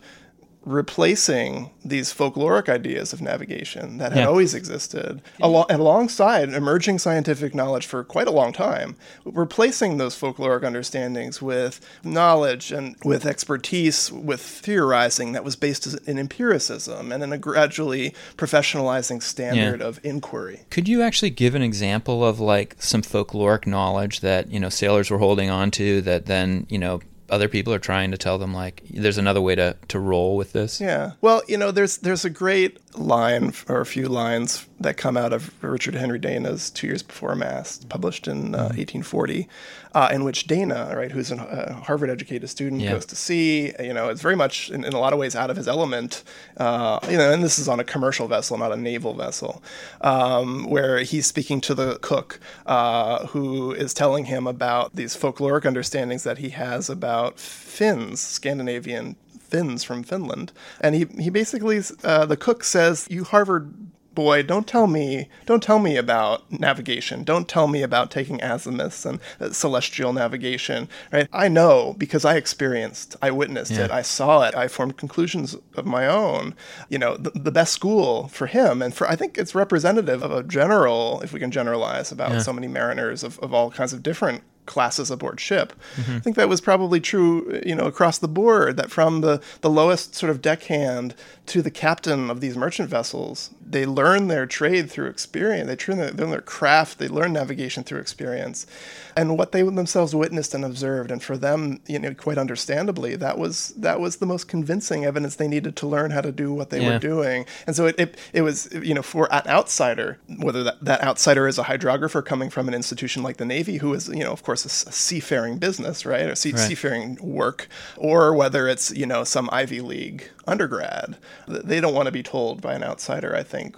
replacing 0.64 1.72
these 1.84 2.14
folkloric 2.14 2.70
ideas 2.70 3.14
of 3.14 3.22
navigation 3.22 3.98
that 3.98 4.12
had 4.12 4.22
yeah. 4.22 4.28
always 4.28 4.54
existed 4.54 5.20
al- 5.42 5.66
alongside 5.72 6.50
emerging 6.50 7.00
scientific 7.00 7.56
knowledge 7.56 7.88
for 7.88 8.04
quite 8.04 8.28
a 8.28 8.32
long 8.32 8.54
time 8.54 8.96
replacing 9.26 9.98
those 9.98 10.16
folkloric 10.16 10.64
understandings 10.64 11.42
with 11.42 11.80
knowledge 12.04 12.72
and 12.72 12.96
with 13.04 13.26
expertise 13.26 14.12
with 14.12 14.40
theorizing 14.40 15.32
that 15.32 15.44
was 15.44 15.56
based 15.56 15.88
in 16.08 16.20
empiricism 16.20 17.12
and 17.12 17.24
in 17.24 17.34
a 17.34 17.40
gradually 17.40 18.14
professionalizing 18.38 19.22
standard 19.22 19.80
yeah. 19.80 19.88
of 19.88 20.00
inquiry 20.04 20.62
could 20.70 20.88
you 20.88 21.02
actually 21.02 21.32
give 21.32 21.56
an 21.56 21.64
example 21.64 22.24
of 22.24 22.40
like 22.40 22.76
some 22.78 23.02
folkloric 23.02 23.66
knowledge 23.66 24.20
that 24.20 24.52
you 24.52 24.60
know 24.60 24.70
sailors 24.70 25.10
were 25.10 25.18
holding 25.18 25.50
on 25.50 25.72
to 25.72 26.02
that 26.02 26.28
then 26.28 26.68
you 26.70 26.78
know 26.78 27.00
other 27.32 27.48
people 27.48 27.74
are 27.74 27.80
trying 27.80 28.12
to 28.12 28.18
tell 28.18 28.38
them 28.38 28.54
like 28.54 28.84
there's 28.90 29.18
another 29.18 29.42
way 29.42 29.56
to 29.56 29.76
to 29.88 30.00
roll 30.00 30.36
with 30.36 30.52
this. 30.52 30.80
Yeah. 30.80 31.14
Well, 31.22 31.42
you 31.48 31.58
know, 31.58 31.72
there's 31.72 31.98
there's 31.98 32.26
a 32.26 32.30
great 32.30 32.78
line 32.96 33.54
or 33.68 33.82
a 33.82 33.86
few 33.86 34.08
lines 34.08 34.68
that 34.80 34.98
come 34.98 35.16
out 35.16 35.32
of 35.34 35.52
Richard 35.64 35.96
Henry 35.96 36.20
Dana's 36.20 36.70
Two 36.70 36.88
Years 36.88 37.04
Before 37.04 37.32
a 37.32 37.36
Mast, 37.36 37.88
published 37.90 38.28
in 38.28 38.56
uh, 38.56 38.70
1840, 38.74 39.44
mm-hmm. 39.44 39.98
uh, 39.98 40.10
in 40.12 40.24
which 40.24 40.48
Dana, 40.48 40.94
right, 40.96 41.12
who's 41.12 41.32
a 41.32 41.36
uh, 41.36 41.74
Harvard-educated 41.74 42.50
student, 42.50 42.82
yeah. 42.82 42.92
goes 42.92 43.06
to 43.08 43.16
sea. 43.16 43.74
You 43.80 43.94
know, 43.94 44.10
it's 44.10 44.22
very 44.22 44.36
much 44.36 44.70
in, 44.70 44.84
in 44.84 44.94
a 44.94 45.00
lot 45.00 45.14
of 45.14 45.20
ways 45.20 45.36
out 45.36 45.50
of 45.50 45.58
his 45.58 45.68
element. 45.68 46.24
Uh, 46.58 47.00
you 47.10 47.18
know, 47.18 47.32
and 47.32 47.44
this 47.44 47.60
is 47.60 47.68
on 47.68 47.80
a 47.80 47.84
commercial 47.84 48.28
vessel, 48.28 48.58
not 48.58 48.72
a 48.72 48.78
naval 48.78 49.14
vessel, 49.14 49.64
um, 50.02 50.70
where 50.70 51.00
he's 51.00 51.28
speaking 51.28 51.62
to 51.62 51.76
the 51.76 52.00
cook, 52.00 52.40
uh, 52.66 53.28
who 53.28 53.72
is 53.72 53.94
telling 53.94 54.26
him 54.26 54.48
about 54.48 54.96
these 54.96 55.16
folkloric 55.16 55.66
understandings 55.66 56.24
that 56.24 56.40
he 56.40 56.50
has 56.50 56.90
about 56.90 57.40
Finns, 57.40 58.20
Scandinavian 58.20 59.16
Finns 59.52 59.84
from 59.84 60.04
Finland. 60.04 60.52
And 60.80 60.96
he, 60.96 61.06
he 61.20 61.30
basically, 61.30 61.82
uh, 62.04 62.26
the 62.26 62.38
cook 62.38 62.64
says, 62.64 63.08
You 63.10 63.24
Harvard 63.24 63.74
boy, 64.14 64.44
don't 64.44 64.68
tell 64.68 64.88
me, 64.88 65.30
don't 65.46 65.64
tell 65.64 65.80
me 65.80 65.96
about 65.96 66.52
navigation. 66.52 67.24
Don't 67.24 67.48
tell 67.48 67.68
me 67.68 67.82
about 67.82 68.12
taking 68.12 68.42
azimuths 68.42 69.06
and 69.06 69.20
uh, 69.40 69.52
celestial 69.52 70.14
navigation, 70.14 70.90
right? 71.12 71.28
I 71.32 71.48
know 71.48 71.96
because 71.98 72.26
I 72.26 72.36
experienced, 72.36 73.16
I 73.22 73.32
witnessed 73.32 73.72
yeah. 73.72 73.86
it, 73.86 73.92
I 73.92 74.02
saw 74.02 74.44
it, 74.44 74.56
I 74.56 74.68
formed 74.68 74.98
conclusions 74.98 75.56
of 75.76 75.86
my 75.86 76.08
own. 76.08 76.56
You 76.90 77.00
know, 77.00 77.18
the, 77.18 77.32
the, 77.32 77.52
best 77.52 77.74
school 77.74 78.28
for 78.30 78.48
him, 78.48 78.82
and 78.82 78.94
for 78.94 79.08
I 79.08 79.16
think 79.16 79.38
it's 79.38 79.56
representative 79.56 80.24
of 80.24 80.32
a 80.32 80.44
general, 80.44 81.22
if 81.22 81.34
we 81.34 81.40
can 81.40 81.52
generalize 81.52 82.12
about 82.12 82.32
yeah. 82.32 82.40
so 82.40 82.54
many 82.54 82.68
mariners 82.68 83.24
of, 83.24 83.40
of 83.40 83.54
all 83.54 83.72
kinds 83.72 83.94
of 83.94 84.04
different 84.04 84.44
classes 84.66 85.12
aboard 85.12 85.40
ship. 85.40 85.74
Mm-hmm. 85.96 86.16
I 86.16 86.20
think 86.20 86.36
that 86.36 86.50
was 86.50 86.62
probably 86.62 87.00
true, 87.00 87.62
you 87.66 87.76
know, 87.76 87.86
across 87.86 88.18
the 88.18 88.28
board. 88.28 88.78
That 88.78 88.92
from 88.92 89.22
the 89.22 89.42
the 89.62 89.70
lowest 89.70 90.16
sort 90.16 90.30
of 90.30 90.42
deckhand 90.42 91.16
to 91.48 91.62
the 91.62 91.72
captain 91.72 92.30
of 92.30 92.40
these 92.40 92.56
merchant 92.56 92.90
vessels, 92.90 93.50
they 93.66 93.86
learn 93.86 94.28
their 94.28 94.46
trade 94.46 94.92
through 94.92 95.08
experience. 95.08 95.68
They 95.68 95.76
train 95.76 95.98
their, 95.98 96.12
learn 96.12 96.30
their 96.30 96.42
craft. 96.42 97.00
They 97.00 97.08
learn 97.08 97.34
navigation 97.34 97.84
through 97.84 98.00
experience, 98.00 98.68
and 99.16 99.38
what 99.38 99.52
they 99.52 99.62
themselves 99.64 100.14
witnessed 100.14 100.54
and 100.54 100.64
observed. 100.64 101.10
And 101.10 101.22
for 101.22 101.38
them, 101.38 101.80
you 101.88 102.00
know, 102.00 102.14
quite 102.14 102.38
understandably, 102.38 103.16
that 103.16 103.38
was 103.38 103.70
that 103.78 104.00
was 104.00 104.18
the 104.18 104.26
most 104.26 104.48
convincing 104.48 105.04
evidence 105.06 105.36
they 105.36 105.48
needed 105.48 105.76
to 105.78 105.88
learn 105.88 106.12
how 106.12 106.22
to 106.22 106.32
do 106.32 106.54
what 106.54 106.70
they 106.70 106.82
yeah. 106.82 106.94
were 106.94 107.00
doing. 107.00 107.46
And 107.66 107.76
so 107.76 107.88
it, 107.88 107.96
it 107.98 108.18
it 108.34 108.42
was 108.42 108.70
you 108.74 108.94
know 108.94 109.02
for 109.02 109.34
an 109.34 109.44
outsider, 109.48 110.20
whether 110.38 110.64
that, 110.64 110.84
that 110.84 111.02
outsider 111.02 111.48
is 111.48 111.58
a 111.58 111.64
hydrographer 111.64 112.24
coming 112.24 112.50
from 112.50 112.68
an 112.68 112.74
institution 112.74 113.24
like 113.24 113.38
the 113.38 113.46
Navy, 113.46 113.78
who 113.78 113.94
is 113.94 114.08
you 114.10 114.24
know 114.24 114.32
of 114.32 114.44
course 114.44 114.64
a, 114.66 114.90
a 114.90 114.94
seafaring 114.94 115.58
business, 115.58 116.06
right, 116.06 116.26
or 116.28 116.36
sea, 116.36 116.52
right. 116.52 116.60
seafaring 116.60 117.18
work, 117.22 117.68
or 117.98 118.34
whether 118.36 118.68
it's 118.68 118.92
you 118.92 119.06
know 119.06 119.24
some 119.24 119.50
Ivy 119.52 119.82
League 119.82 120.30
undergrad. 120.48 121.18
They 121.48 121.82
don't 121.82 121.94
want 121.94 122.08
to 122.08 122.12
be 122.12 122.24
told 122.24 122.62
by 122.62 122.74
an 122.74 122.84
outsider, 122.84 123.36
I 123.36 123.44
think, 123.44 123.76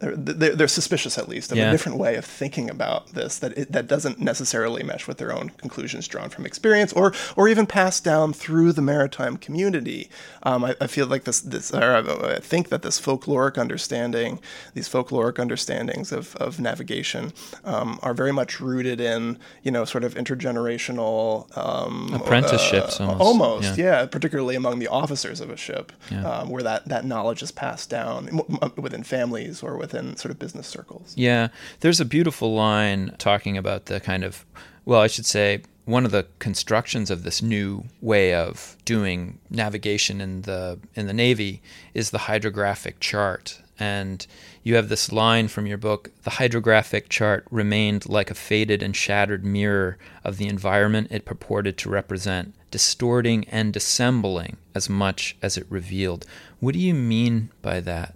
they're, 0.00 0.54
they're, 0.56 0.68
suspicious 0.68 1.18
at 1.18 1.28
least 1.28 1.52
of 1.52 1.58
yeah. 1.58 1.68
a 1.68 1.70
different 1.70 1.98
way 1.98 2.16
of 2.16 2.24
thinking 2.24 2.68
about 2.68 3.08
this 3.08 3.38
that 3.38 3.56
it, 3.56 3.72
that 3.72 3.86
doesn't 3.86 4.18
necessarily 4.18 4.82
mesh 4.82 5.06
with 5.06 5.18
their 5.18 5.32
own 5.32 5.50
conclusions 5.50 6.08
drawn 6.08 6.28
from 6.28 6.44
experience 6.44 6.92
or 6.92 7.14
or 7.36 7.48
even 7.48 7.66
passed 7.66 8.04
down 8.04 8.32
through 8.32 8.72
the 8.72 8.82
maritime 8.82 9.36
community. 9.36 10.10
Um, 10.42 10.64
I, 10.64 10.76
I, 10.80 10.86
feel 10.86 11.06
like 11.06 11.24
this 11.24 11.40
this 11.40 11.72
or 11.72 11.94
I 11.94 12.40
think 12.40 12.68
that 12.68 12.82
this 12.82 13.00
folkloric 13.00 13.56
understanding, 13.58 14.40
these 14.74 14.88
folkloric 14.88 15.38
understandings 15.38 16.12
of, 16.12 16.34
of 16.36 16.60
navigation, 16.60 17.32
um, 17.64 17.98
are 18.02 18.14
very 18.14 18.32
much 18.32 18.60
rooted 18.60 19.00
in 19.00 19.38
you 19.62 19.70
know 19.70 19.84
sort 19.84 20.04
of 20.04 20.14
intergenerational 20.14 21.56
um, 21.56 22.12
apprenticeships 22.12 23.00
uh, 23.00 23.04
almost, 23.04 23.20
almost 23.20 23.78
yeah. 23.78 24.00
yeah. 24.00 24.06
particularly 24.06 24.56
among 24.56 24.80
the 24.80 24.88
officers 24.88 25.40
of 25.40 25.50
a 25.50 25.56
ship, 25.56 25.92
yeah. 26.10 26.28
Um, 26.28 26.50
where 26.50 26.62
that 26.62 26.86
that 26.88 27.04
knowledge 27.04 27.42
is 27.42 27.52
passed 27.52 27.90
down 27.90 28.40
within 28.76 29.02
families 29.02 29.62
or 29.62 29.76
within 29.76 29.93
within 29.94 30.16
sort 30.16 30.32
of 30.32 30.38
business 30.38 30.66
circles. 30.66 31.14
Yeah, 31.16 31.48
there's 31.80 32.00
a 32.00 32.04
beautiful 32.04 32.54
line 32.54 33.14
talking 33.18 33.56
about 33.56 33.86
the 33.86 34.00
kind 34.00 34.24
of, 34.24 34.44
well, 34.84 35.00
I 35.00 35.06
should 35.06 35.26
say, 35.26 35.62
one 35.84 36.04
of 36.04 36.10
the 36.10 36.26
constructions 36.38 37.10
of 37.10 37.24
this 37.24 37.42
new 37.42 37.84
way 38.00 38.34
of 38.34 38.76
doing 38.84 39.38
navigation 39.50 40.20
in 40.20 40.42
the 40.42 40.78
in 40.94 41.06
the 41.06 41.12
Navy 41.12 41.60
is 41.92 42.10
the 42.10 42.18
hydrographic 42.18 43.00
chart. 43.00 43.60
And 43.78 44.24
you 44.62 44.76
have 44.76 44.88
this 44.88 45.10
line 45.10 45.48
from 45.48 45.66
your 45.66 45.76
book 45.76 46.10
the 46.22 46.30
hydrographic 46.30 47.08
chart 47.08 47.44
remained 47.50 48.08
like 48.08 48.30
a 48.30 48.34
faded 48.34 48.82
and 48.82 48.96
shattered 48.96 49.44
mirror 49.44 49.98
of 50.22 50.38
the 50.38 50.46
environment 50.46 51.08
it 51.10 51.26
purported 51.26 51.76
to 51.78 51.90
represent, 51.90 52.54
distorting 52.70 53.44
and 53.50 53.72
dissembling 53.72 54.56
as 54.74 54.88
much 54.88 55.36
as 55.42 55.58
it 55.58 55.66
revealed. 55.68 56.24
What 56.60 56.72
do 56.72 56.80
you 56.80 56.94
mean 56.94 57.50
by 57.60 57.80
that? 57.80 58.14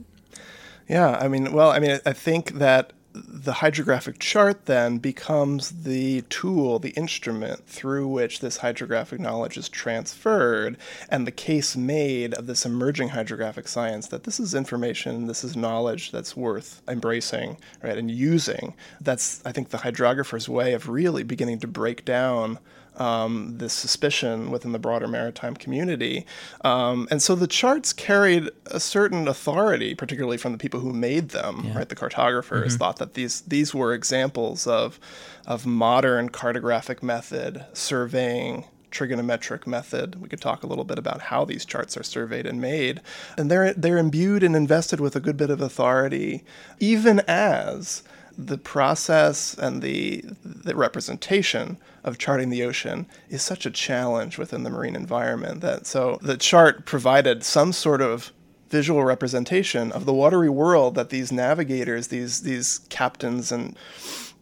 Yeah, 0.88 1.18
I 1.20 1.28
mean, 1.28 1.52
well, 1.52 1.70
I 1.70 1.78
mean, 1.80 2.00
I 2.06 2.12
think 2.14 2.52
that 2.52 2.92
the 3.12 3.54
hydrographic 3.54 4.18
chart 4.18 4.66
then 4.66 4.98
becomes 4.98 5.82
the 5.82 6.22
tool, 6.22 6.78
the 6.78 6.90
instrument 6.90 7.66
through 7.66 8.06
which 8.06 8.40
this 8.40 8.58
hydrographic 8.58 9.18
knowledge 9.18 9.56
is 9.56 9.68
transferred, 9.68 10.76
and 11.08 11.26
the 11.26 11.32
case 11.32 11.76
made 11.76 12.32
of 12.34 12.46
this 12.46 12.64
emerging 12.64 13.08
hydrographic 13.08 13.66
science 13.66 14.06
that 14.08 14.24
this 14.24 14.38
is 14.38 14.54
information, 14.54 15.26
this 15.26 15.42
is 15.42 15.56
knowledge 15.56 16.10
that's 16.10 16.36
worth 16.36 16.80
embracing, 16.88 17.58
right, 17.82 17.98
and 17.98 18.10
using. 18.10 18.74
That's, 19.00 19.44
I 19.44 19.52
think, 19.52 19.70
the 19.70 19.78
hydrographer's 19.78 20.48
way 20.48 20.72
of 20.74 20.88
really 20.88 21.22
beginning 21.22 21.60
to 21.60 21.66
break 21.66 22.04
down 22.04 22.58
um, 22.98 23.54
this 23.58 23.72
suspicion 23.72 24.50
within 24.50 24.72
the 24.72 24.78
broader 24.78 25.08
maritime 25.08 25.54
community. 25.54 26.26
Um, 26.64 27.08
and 27.10 27.22
so 27.22 27.34
the 27.34 27.46
charts 27.46 27.92
carried 27.92 28.50
a 28.66 28.80
certain 28.80 29.28
authority, 29.28 29.94
particularly 29.94 30.36
from 30.36 30.52
the 30.52 30.58
people 30.58 30.80
who 30.80 30.92
made 30.92 31.30
them, 31.30 31.62
yeah. 31.64 31.78
right? 31.78 31.88
The 31.88 31.94
cartographers 31.94 32.72
mm-hmm. 32.72 32.78
thought 32.78 32.96
that 32.96 33.14
these 33.14 33.42
these 33.42 33.74
were 33.74 33.94
examples 33.94 34.66
of 34.66 34.98
of 35.46 35.64
modern 35.64 36.28
cartographic 36.28 37.02
method 37.02 37.64
surveying 37.72 38.64
trigonometric 38.90 39.66
method. 39.66 40.20
We 40.20 40.28
could 40.28 40.40
talk 40.40 40.62
a 40.62 40.66
little 40.66 40.84
bit 40.84 40.98
about 40.98 41.20
how 41.22 41.44
these 41.44 41.64
charts 41.64 41.96
are 41.96 42.02
surveyed 42.02 42.46
and 42.46 42.60
made. 42.60 43.00
And 43.36 43.50
they're 43.50 43.72
they're 43.74 43.98
imbued 43.98 44.42
and 44.42 44.56
invested 44.56 45.00
with 45.00 45.14
a 45.16 45.20
good 45.20 45.36
bit 45.36 45.50
of 45.50 45.60
authority, 45.60 46.44
even 46.80 47.20
as 47.28 48.02
the 48.38 48.56
process 48.56 49.54
and 49.54 49.82
the 49.82 50.24
the 50.44 50.76
representation 50.76 51.76
of 52.04 52.18
charting 52.18 52.50
the 52.50 52.62
ocean 52.62 53.04
is 53.28 53.42
such 53.42 53.66
a 53.66 53.70
challenge 53.70 54.38
within 54.38 54.62
the 54.62 54.70
marine 54.70 54.94
environment 54.94 55.60
that 55.60 55.86
so 55.86 56.18
the 56.22 56.36
chart 56.36 56.86
provided 56.86 57.42
some 57.42 57.72
sort 57.72 58.00
of 58.00 58.32
visual 58.68 59.04
representation 59.04 59.90
of 59.92 60.04
the 60.04 60.12
watery 60.12 60.48
world 60.48 60.94
that 60.94 61.10
these 61.10 61.32
navigators, 61.32 62.08
these 62.08 62.42
these 62.42 62.80
captains 62.88 63.50
and 63.50 63.76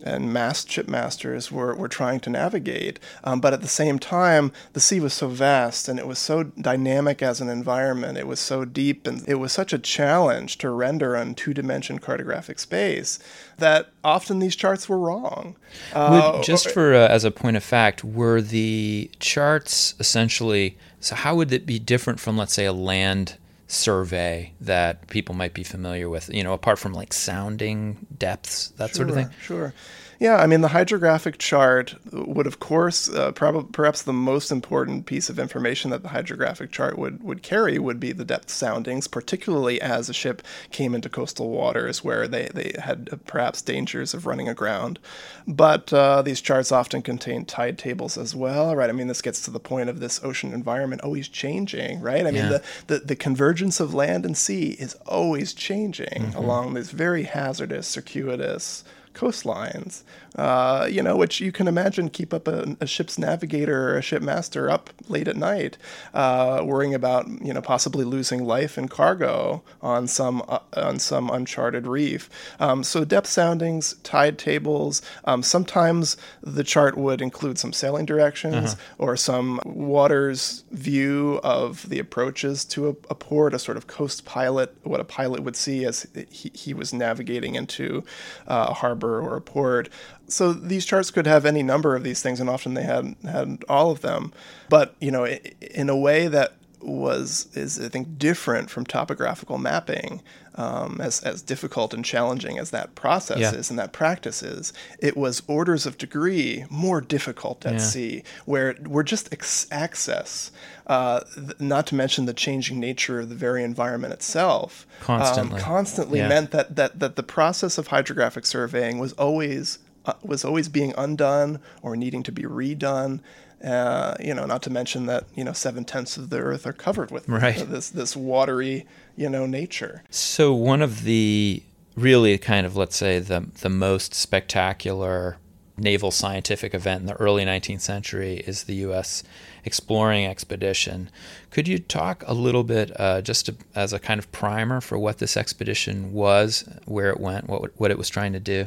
and 0.03 0.33
mast 0.33 0.69
shipmasters 0.69 1.51
were, 1.51 1.75
were 1.75 1.89
trying 1.89 2.21
to 2.21 2.31
navigate. 2.31 3.01
Um, 3.25 3.41
but 3.41 3.53
at 3.53 3.63
the 3.63 3.69
same 3.69 3.99
time, 3.99 4.53
the 4.73 4.81
sea 4.81 5.01
was 5.01 5.15
so 5.15 5.29
vast 5.29 5.89
and 5.89 5.99
it 5.99 6.07
was 6.07 6.19
so 6.19 6.45
dynamic 6.45 7.23
as 7.23 7.41
an 7.41 7.49
environment. 7.49 8.19
It 8.19 8.27
was 8.27 8.41
so 8.41 8.65
deep 8.65 9.07
and 9.07 9.27
it 9.29 9.37
was 9.37 9.53
such 9.53 9.73
a 9.73 9.79
challenge 9.79 10.59
to 10.59 10.71
render 10.71 11.17
on 11.17 11.35
two 11.35 11.55
dimension 11.55 11.99
cartographic 11.99 12.59
space 12.59 13.19
that 13.59 13.91
often 14.05 14.39
these 14.39 14.57
charts 14.57 14.89
were 14.89 14.99
wrong. 14.99 15.57
Uh, 15.93 16.43
just 16.43 16.71
for 16.71 16.95
uh, 16.95 17.09
as 17.09 17.25
a 17.25 17.31
point 17.31 17.57
of 17.57 17.65
fact, 17.65 18.05
were 18.05 18.41
the 18.41 19.11
charts 19.19 19.95
essentially 19.99 20.77
so 21.01 21.15
how 21.15 21.37
would 21.37 21.53
it 21.53 21.67
be 21.67 21.79
different 21.79 22.21
from 22.21 22.37
let's 22.37 22.53
say 22.53 22.65
a 22.65 22.73
land 22.73 23.37
survey 23.67 24.53
that 24.61 25.09
people 25.09 25.35
might 25.35 25.55
be 25.55 25.65
familiar 25.65 26.09
with, 26.09 26.33
you 26.33 26.45
know, 26.45 26.53
apart 26.53 26.79
from 26.79 26.93
like 26.93 27.13
sounding 27.13 28.07
depths, 28.17 28.69
that 28.77 28.91
sure, 28.91 28.97
sort 28.97 29.09
of 29.11 29.15
thing? 29.15 29.31
Sure. 29.41 29.75
Yeah, 30.19 30.37
I 30.37 30.47
mean, 30.47 30.63
the 30.63 30.69
hydrographic 30.69 31.39
chart 31.39 31.95
would, 32.13 32.47
of 32.47 32.59
course, 32.59 33.09
uh, 33.09 33.33
prob- 33.33 33.73
perhaps 33.73 34.03
the 34.03 34.13
most 34.13 34.51
important 34.51 35.07
piece 35.07 35.29
of 35.29 35.39
information 35.39 35.91
that 35.91 36.03
the 36.03 36.09
hydrographic 36.09 36.71
chart 36.71 36.99
would, 36.99 37.23
would 37.23 37.43
carry 37.43 37.79
would 37.79 38.01
be 38.01 38.13
the 38.13 38.25
depth 38.25 38.51
soundings, 38.51 39.09
particularly 39.09 39.81
as 39.81 40.09
a 40.09 40.15
ship 40.15 40.43
came 40.71 40.95
into 40.95 41.09
coastal 41.09 41.51
waters 41.51 42.03
where 42.03 42.27
they, 42.27 42.49
they 42.55 42.73
had 42.79 43.11
uh, 43.13 43.17
perhaps 43.27 43.61
dangers 43.61 44.15
of 44.15 44.27
running 44.27 44.49
aground. 44.49 44.99
But 45.47 45.93
uh, 45.93 46.23
these 46.23 46.41
charts 46.41 46.73
often 46.73 47.03
contain 47.03 47.45
tide 47.45 47.79
tables 47.79 48.17
as 48.17 48.35
well, 48.35 48.75
right? 48.75 48.89
I 48.89 48.93
mean, 48.93 49.09
this 49.09 49.23
gets 49.23 49.43
to 49.43 49.51
the 49.51 49.61
point 49.61 49.91
of 49.91 50.01
this 50.01 50.23
ocean 50.25 50.53
environment 50.53 51.03
always 51.03 51.29
changing, 51.29 52.01
right? 52.01 52.27
I 52.27 52.31
mean, 52.31 52.49
the, 52.49 52.63
the, 52.87 52.99
the, 53.01 53.17
convergence 53.17 53.81
of 53.81 53.95
land 53.95 54.25
and 54.25 54.37
sea 54.37 54.77
is 54.79 54.95
always 55.07 55.53
changing 55.53 56.07
mm-hmm. 56.07 56.37
along 56.37 56.75
these 56.75 56.91
very 56.91 57.25
hazardous, 57.25 57.87
circuitous, 57.87 58.85
coastlines, 59.17 60.03
uh, 60.37 60.87
you 60.91 61.03
know, 61.03 61.17
which 61.17 61.41
you 61.41 61.51
can 61.51 61.67
imagine 61.67 62.11
keep 62.11 62.35
up 62.35 62.47
a, 62.47 62.77
a, 62.81 62.87
ship's 62.87 63.19
navigator 63.19 63.91
or 63.91 63.97
a 63.97 64.03
shipmaster 64.03 64.71
up 64.71 64.91
late 65.09 65.27
at 65.27 65.37
night, 65.37 65.79
uh, 66.15 66.63
worrying 66.65 66.95
about 66.95 67.27
you 67.43 67.53
know 67.53 67.63
possibly 67.63 68.05
losing 68.05 68.45
life 68.45 68.77
and 68.77 68.91
cargo 68.91 69.63
on 69.81 70.07
some 70.07 70.43
uh, 70.49 70.59
on 70.75 70.99
some 70.99 71.31
uncharted 71.31 71.87
reef. 71.87 72.29
Um, 72.61 72.85
so 72.85 73.05
depth 73.05 73.29
soundings, 73.29 73.95
tide 74.03 74.39
tables. 74.39 75.01
Um, 75.25 75.43
sometimes 75.43 76.17
the 76.43 76.63
chart 76.63 76.97
would 76.99 77.23
include 77.23 77.59
some 77.59 77.73
sailing 77.73 78.05
directions 78.05 78.75
uh-huh. 78.75 78.83
or 78.99 79.17
some 79.17 79.61
water's 79.65 80.65
view 80.71 81.41
of 81.43 81.89
the 81.89 81.99
approaches 81.99 82.65
to 82.67 82.89
a, 82.89 82.91
a, 83.11 83.15
port, 83.15 83.55
a 83.55 83.59
sort 83.59 83.77
of 83.77 83.87
coast 83.87 84.25
pilot, 84.25 84.77
what 84.83 85.01
a 85.01 85.05
pilot 85.05 85.43
would 85.43 85.57
see 85.57 85.85
as 85.85 86.07
he, 86.31 86.51
he 86.55 86.75
was 86.75 86.93
navigating 86.93 87.55
into 87.55 88.05
uh, 88.47 88.67
a 88.69 88.75
harbor 88.75 89.06
or 89.15 89.37
a 89.37 89.41
port 89.41 89.89
so 90.29 90.53
these 90.53 90.85
charts 90.85 91.11
could 91.11 91.27
have 91.27 91.47
any 91.47 91.63
number 91.63 91.95
of 91.95 92.03
these 92.03 92.23
things, 92.23 92.41
and 92.41 92.51
often 92.51 92.75
they 92.75 92.83
had 92.83 93.15
had 93.25 93.65
all 93.69 93.91
of 93.91 94.01
them. 94.01 94.33
But 94.69 94.95
you 95.01 95.11
know, 95.11 95.25
in 95.25 95.89
a 95.89 95.97
way 95.97 96.29
that 96.29 96.55
was 96.81 97.49
is 97.55 97.81
I 97.81 97.89
think 97.89 98.19
different 98.19 98.71
from 98.71 98.85
topographical 98.85 99.59
mapping, 99.59 100.23
um, 100.57 101.01
as 101.01 101.21
as 101.23 101.43
difficult 101.43 101.93
and 101.93 102.05
challenging 102.05 102.59
as 102.59 102.71
that 102.71 102.95
process 102.95 103.39
yeah. 103.39 103.53
is 103.53 103.71
and 103.71 103.79
that 103.79 103.93
practice 103.93 104.43
is. 104.43 104.73
It 104.99 105.17
was 105.17 105.43
orders 105.47 105.87
of 105.87 105.99
degree 105.99 106.65
more 106.71 107.01
difficult 107.01 107.65
at 107.67 107.75
yeah. 107.75 107.79
sea, 107.79 108.23
where 108.45 108.77
we're 108.85 109.03
just 109.03 109.33
ex- 109.33 109.67
access, 109.71 110.51
uh, 110.87 111.21
th- 111.35 111.61
not 111.61 111.87
to 111.89 111.95
mention 111.95 112.27
the 112.27 112.35
changing 112.35 112.81
nature 112.81 113.21
of 113.21 113.29
the 113.29 113.35
very 113.35 113.63
environment 113.63 114.13
itself, 114.13 114.87
constantly, 115.01 115.57
um, 115.57 115.61
constantly 115.61 116.19
yeah. 116.21 116.29
meant 116.29 116.51
that 116.53 116.77
that 116.77 116.99
that 116.99 117.17
the 117.17 117.23
process 117.23 117.79
of 117.79 117.89
hydrographic 117.89 118.47
surveying 118.47 118.99
was 118.99 119.13
always 119.15 119.79
uh, 120.07 120.15
was 120.23 120.45
always 120.45 120.69
being 120.69 120.95
undone 120.97 121.61
or 121.83 121.97
needing 121.97 122.23
to 122.23 122.33
be 122.33 122.43
redone. 122.43 123.21
Uh, 123.65 124.15
you 124.21 124.35
know, 124.35 124.45
not 124.45 124.63
to 124.63 124.71
mention 124.71 125.07
that 125.07 125.25
you 125.35 125.43
know 125.43 125.53
seven 125.53 125.85
tenths 125.85 126.17
of 126.17 126.31
the 126.31 126.39
Earth 126.39 126.67
are 126.67 126.73
covered 126.73 127.11
with 127.11 127.29
right. 127.29 127.57
this 127.69 127.89
this 127.91 128.15
watery 128.15 128.87
you 129.17 129.29
know 129.29 129.47
nature. 129.47 130.03
So 130.11 130.53
one 130.53 130.83
of 130.83 131.05
the 131.05 131.63
really 131.97 132.37
kind 132.39 132.67
of 132.67 132.77
let's 132.77 132.97
say 132.97 133.19
the 133.19 133.47
the 133.63 133.71
most 133.71 134.15
spectacular 134.15 135.39
naval 135.79 136.11
scientific 136.11 136.75
event 136.75 137.01
in 137.01 137.07
the 137.07 137.15
early 137.15 137.45
19th 137.45 137.81
century 137.81 138.43
is 138.47 138.65
the 138.65 138.77
U.S. 138.77 139.23
exploring 139.65 140.27
expedition. 140.27 141.11
Could 141.51 141.69
you 141.69 141.79
talk 141.79 142.25
a 142.27 142.35
little 142.35 142.65
bit, 142.65 142.99
uh, 142.99 143.21
just 143.21 143.47
to, 143.47 143.57
as 143.75 143.93
a 143.93 143.99
kind 143.99 144.19
of 144.19 144.31
primer, 144.33 144.81
for 144.81 144.99
what 144.99 145.19
this 145.19 145.37
expedition 145.37 146.13
was, 146.13 146.69
where 146.87 147.11
it 147.11 147.21
went, 147.21 147.49
what 147.49 147.79
what 147.79 147.91
it 147.91 147.99
was 147.99 148.09
trying 148.09 148.33
to 148.33 148.41
do? 148.41 148.67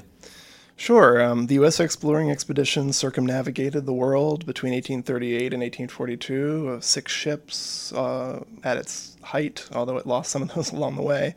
Sure. 0.79 1.21
Um, 1.21 1.48
the 1.48 1.55
U.S. 1.55 1.81
exploring 1.81 2.31
expedition 2.31 2.93
circumnavigated 2.93 3.86
the 3.86 3.91
world 3.91 4.45
between 4.45 4.71
1838 4.71 5.53
and 5.53 5.62
1842, 5.62 6.69
uh, 6.69 6.79
six 6.79 7.12
ships 7.12 7.91
uh, 7.91 8.45
at 8.63 8.77
its 8.77 9.17
height, 9.21 9.67
although 9.74 9.98
it 9.98 10.07
lost 10.07 10.31
some 10.31 10.41
of 10.41 10.48
those 10.55 10.71
along 10.71 10.95
the 10.95 11.01
way. 11.01 11.36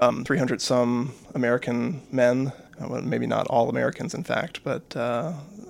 Um, 0.00 0.22
300 0.22 0.62
some 0.62 1.12
American 1.34 2.02
men, 2.12 2.52
uh, 2.80 2.86
well, 2.88 3.02
maybe 3.02 3.26
not 3.26 3.48
all 3.48 3.68
Americans, 3.68 4.14
in 4.14 4.22
fact, 4.22 4.60
but 4.62 4.94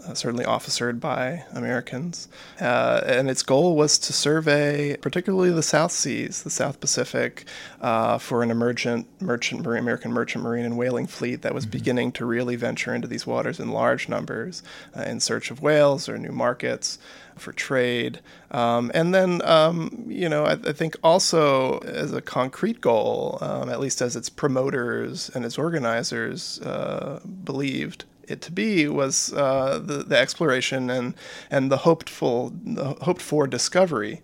uh, 0.08 0.14
certainly 0.14 0.44
officered 0.44 1.00
by 1.00 1.44
Americans. 1.52 2.28
Uh, 2.60 3.02
and 3.04 3.28
its 3.28 3.42
goal 3.42 3.76
was 3.76 3.98
to 3.98 4.12
survey 4.12 4.96
particularly 4.96 5.50
the 5.50 5.62
South 5.62 5.92
Seas, 5.92 6.42
the 6.42 6.50
South 6.50 6.80
Pacific, 6.80 7.44
uh, 7.80 8.18
for 8.18 8.42
an 8.42 8.50
emergent 8.50 9.06
merchant 9.20 9.62
marine, 9.62 9.82
American 9.82 10.12
merchant 10.12 10.42
marine 10.42 10.64
and 10.64 10.78
whaling 10.78 11.06
fleet 11.06 11.42
that 11.42 11.54
was 11.54 11.64
mm-hmm. 11.64 11.72
beginning 11.72 12.12
to 12.12 12.24
really 12.24 12.56
venture 12.56 12.94
into 12.94 13.06
these 13.06 13.26
waters 13.26 13.60
in 13.60 13.70
large 13.70 14.08
numbers 14.08 14.62
uh, 14.96 15.02
in 15.02 15.20
search 15.20 15.50
of 15.50 15.60
whales 15.60 16.08
or 16.08 16.16
new 16.16 16.32
markets 16.32 16.98
for 17.36 17.52
trade. 17.52 18.20
Um, 18.50 18.90
and 18.94 19.14
then, 19.14 19.42
um, 19.42 20.04
you 20.08 20.28
know, 20.28 20.44
I, 20.44 20.52
I, 20.52 20.72
think 20.72 20.96
also 21.02 21.78
as 21.80 22.12
a 22.12 22.20
concrete 22.20 22.80
goal, 22.80 23.38
um, 23.40 23.68
at 23.68 23.78
least 23.78 24.00
as 24.00 24.16
its 24.16 24.28
promoters 24.28 25.30
and 25.34 25.44
its 25.44 25.58
organizers 25.58 26.60
uh, 26.62 27.20
believed, 27.44 28.06
it 28.28 28.40
to 28.42 28.52
be 28.52 28.88
was 28.88 29.32
uh, 29.32 29.80
the, 29.82 30.04
the 30.04 30.18
exploration 30.18 30.90
and, 30.90 31.14
and 31.50 31.70
the 31.70 31.78
hoped 31.78 32.10
for, 32.10 32.52
the 32.64 32.96
hoped 33.02 33.22
for 33.22 33.46
discovery 33.46 34.22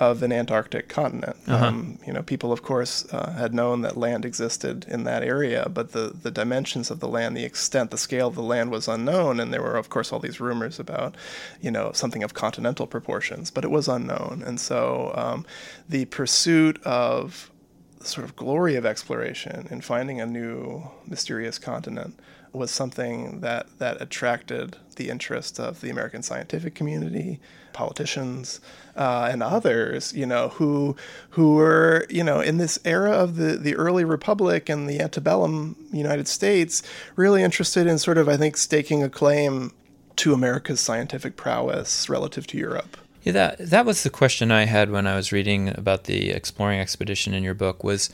of 0.00 0.24
an 0.24 0.32
Antarctic 0.32 0.88
continent. 0.88 1.36
Uh-huh. 1.46 1.66
Um, 1.66 1.98
you 2.04 2.12
know, 2.12 2.22
people, 2.22 2.52
of 2.52 2.62
course, 2.62 3.06
uh, 3.12 3.32
had 3.32 3.54
known 3.54 3.82
that 3.82 3.96
land 3.96 4.24
existed 4.24 4.84
in 4.88 5.04
that 5.04 5.22
area, 5.22 5.68
but 5.72 5.92
the, 5.92 6.12
the 6.20 6.32
dimensions 6.32 6.90
of 6.90 6.98
the 6.98 7.06
land, 7.06 7.36
the 7.36 7.44
extent, 7.44 7.90
the 7.90 7.98
scale 7.98 8.26
of 8.26 8.34
the 8.34 8.42
land 8.42 8.72
was 8.72 8.88
unknown. 8.88 9.38
And 9.38 9.52
there 9.52 9.62
were, 9.62 9.76
of 9.76 9.90
course, 9.90 10.12
all 10.12 10.18
these 10.18 10.40
rumors 10.40 10.80
about, 10.80 11.14
you 11.60 11.70
know, 11.70 11.92
something 11.92 12.24
of 12.24 12.34
continental 12.34 12.88
proportions, 12.88 13.52
but 13.52 13.64
it 13.64 13.70
was 13.70 13.86
unknown. 13.86 14.42
And 14.44 14.58
so 14.58 15.12
um, 15.14 15.46
the 15.88 16.06
pursuit 16.06 16.82
of 16.82 17.52
the 18.00 18.06
sort 18.06 18.24
of 18.24 18.34
glory 18.34 18.74
of 18.74 18.84
exploration 18.84 19.68
in 19.70 19.80
finding 19.80 20.20
a 20.20 20.26
new 20.26 20.90
mysterious 21.06 21.58
continent 21.58 22.18
was 22.54 22.70
something 22.70 23.40
that, 23.40 23.66
that 23.78 24.00
attracted 24.00 24.76
the 24.96 25.10
interest 25.10 25.58
of 25.58 25.80
the 25.80 25.90
American 25.90 26.22
scientific 26.22 26.74
community, 26.74 27.40
politicians, 27.72 28.60
uh, 28.96 29.28
and 29.30 29.42
others, 29.42 30.12
you 30.12 30.24
know, 30.24 30.48
who 30.50 30.96
who 31.30 31.54
were, 31.54 32.06
you 32.08 32.22
know, 32.22 32.40
in 32.40 32.58
this 32.58 32.78
era 32.84 33.10
of 33.10 33.36
the, 33.36 33.56
the 33.56 33.74
early 33.74 34.04
republic 34.04 34.68
and 34.68 34.88
the 34.88 35.00
antebellum 35.00 35.74
United 35.92 36.28
States, 36.28 36.82
really 37.16 37.42
interested 37.42 37.86
in 37.86 37.98
sort 37.98 38.18
of, 38.18 38.28
I 38.28 38.36
think, 38.36 38.56
staking 38.56 39.02
a 39.02 39.08
claim 39.08 39.72
to 40.16 40.32
America's 40.32 40.80
scientific 40.80 41.36
prowess 41.36 42.08
relative 42.08 42.46
to 42.48 42.58
Europe. 42.58 42.96
Yeah, 43.24 43.32
that 43.32 43.58
that 43.58 43.84
was 43.84 44.04
the 44.04 44.10
question 44.10 44.52
I 44.52 44.66
had 44.66 44.90
when 44.90 45.06
I 45.06 45.16
was 45.16 45.32
reading 45.32 45.76
about 45.76 46.04
the 46.04 46.30
exploring 46.30 46.78
expedition 46.78 47.34
in 47.34 47.42
your 47.42 47.54
book. 47.54 47.82
Was, 47.82 48.10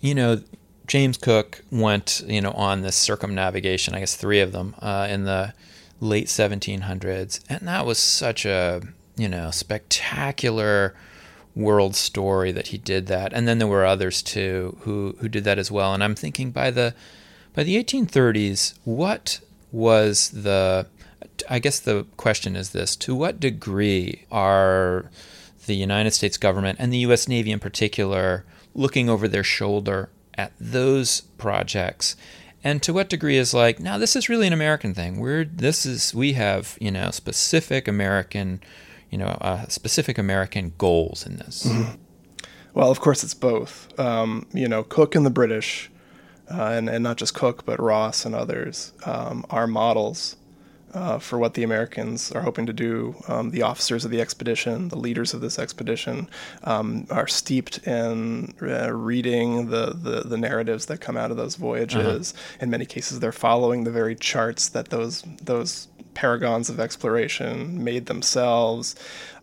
you 0.00 0.14
know, 0.14 0.42
James 0.86 1.16
Cook 1.16 1.62
went, 1.70 2.22
you 2.26 2.40
know, 2.40 2.52
on 2.52 2.82
this 2.82 2.96
circumnavigation. 2.96 3.94
I 3.94 4.00
guess 4.00 4.14
three 4.14 4.40
of 4.40 4.52
them 4.52 4.74
uh, 4.80 5.06
in 5.08 5.24
the 5.24 5.54
late 6.00 6.26
1700s, 6.26 7.40
and 7.48 7.68
that 7.68 7.86
was 7.86 7.98
such 7.98 8.44
a 8.44 8.82
you 9.16 9.28
know 9.28 9.50
spectacular 9.50 10.94
world 11.54 11.94
story 11.94 12.50
that 12.52 12.68
he 12.68 12.78
did 12.78 13.06
that. 13.06 13.32
And 13.32 13.46
then 13.46 13.58
there 13.58 13.68
were 13.68 13.84
others 13.84 14.22
too 14.22 14.78
who 14.80 15.16
who 15.20 15.28
did 15.28 15.44
that 15.44 15.58
as 15.58 15.70
well. 15.70 15.94
And 15.94 16.02
I'm 16.02 16.14
thinking 16.14 16.50
by 16.50 16.70
the 16.70 16.94
by 17.54 17.62
the 17.62 17.82
1830s, 17.82 18.74
what 18.84 19.40
was 19.70 20.30
the 20.30 20.86
I 21.48 21.58
guess 21.58 21.80
the 21.80 22.06
question 22.16 22.56
is 22.56 22.70
this 22.70 22.96
to 22.96 23.14
what 23.14 23.40
degree 23.40 24.24
are 24.30 25.10
the 25.66 25.74
United 25.74 26.12
States 26.12 26.36
government 26.36 26.78
and 26.80 26.92
the 26.92 26.98
US 26.98 27.28
Navy 27.28 27.52
in 27.52 27.60
particular 27.60 28.44
looking 28.74 29.08
over 29.08 29.28
their 29.28 29.44
shoulder 29.44 30.08
at 30.42 30.52
those 30.60 31.20
projects. 31.38 32.16
And 32.64 32.82
to 32.82 32.92
what 32.92 33.08
degree 33.08 33.38
is 33.38 33.54
like 33.54 33.80
now 33.80 33.98
this 33.98 34.14
is 34.16 34.28
really 34.28 34.46
an 34.46 34.52
American 34.52 34.94
thing. 34.94 35.20
We're 35.20 35.44
this 35.44 35.86
is 35.86 36.14
we 36.14 36.34
have 36.34 36.76
you 36.80 36.90
know 36.90 37.10
specific 37.10 37.88
American 37.88 38.60
you 39.10 39.18
know 39.18 39.38
uh, 39.40 39.66
specific 39.68 40.18
American 40.18 40.72
goals 40.78 41.26
in 41.26 41.36
this. 41.36 41.64
Mm-hmm. 41.64 41.94
well 42.74 42.90
of 42.90 43.00
course 43.00 43.24
it's 43.24 43.34
both. 43.34 43.74
Um, 43.98 44.46
you 44.52 44.68
know 44.68 44.82
Cook 44.82 45.14
and 45.14 45.24
the 45.24 45.30
British 45.30 45.90
uh, 46.50 46.72
and, 46.76 46.88
and 46.88 47.02
not 47.02 47.16
just 47.16 47.34
Cook 47.34 47.64
but 47.64 47.80
Ross 47.80 48.24
and 48.24 48.34
others 48.34 48.92
um, 49.04 49.44
are 49.50 49.66
models 49.66 50.36
uh, 50.94 51.18
for 51.18 51.38
what 51.38 51.54
the 51.54 51.62
Americans 51.62 52.32
are 52.32 52.42
hoping 52.42 52.66
to 52.66 52.72
do. 52.72 53.14
Um, 53.28 53.50
the 53.50 53.62
officers 53.62 54.04
of 54.04 54.10
the 54.10 54.20
expedition, 54.20 54.88
the 54.88 54.98
leaders 54.98 55.34
of 55.34 55.40
this 55.40 55.58
expedition, 55.58 56.28
um, 56.64 57.06
are 57.10 57.26
steeped 57.26 57.86
in 57.86 58.54
uh, 58.62 58.92
reading 58.92 59.70
the, 59.70 59.94
the, 59.94 60.22
the 60.22 60.36
narratives 60.36 60.86
that 60.86 61.00
come 61.00 61.16
out 61.16 61.30
of 61.30 61.36
those 61.36 61.56
voyages. 61.56 62.32
Uh-huh. 62.32 62.58
In 62.62 62.70
many 62.70 62.86
cases, 62.86 63.20
they're 63.20 63.32
following 63.32 63.84
the 63.84 63.90
very 63.90 64.14
charts 64.14 64.68
that 64.70 64.88
those 64.90 65.22
those 65.42 65.88
paragons 66.14 66.68
of 66.68 66.78
exploration 66.78 67.82
made 67.82 68.06
themselves 68.06 68.94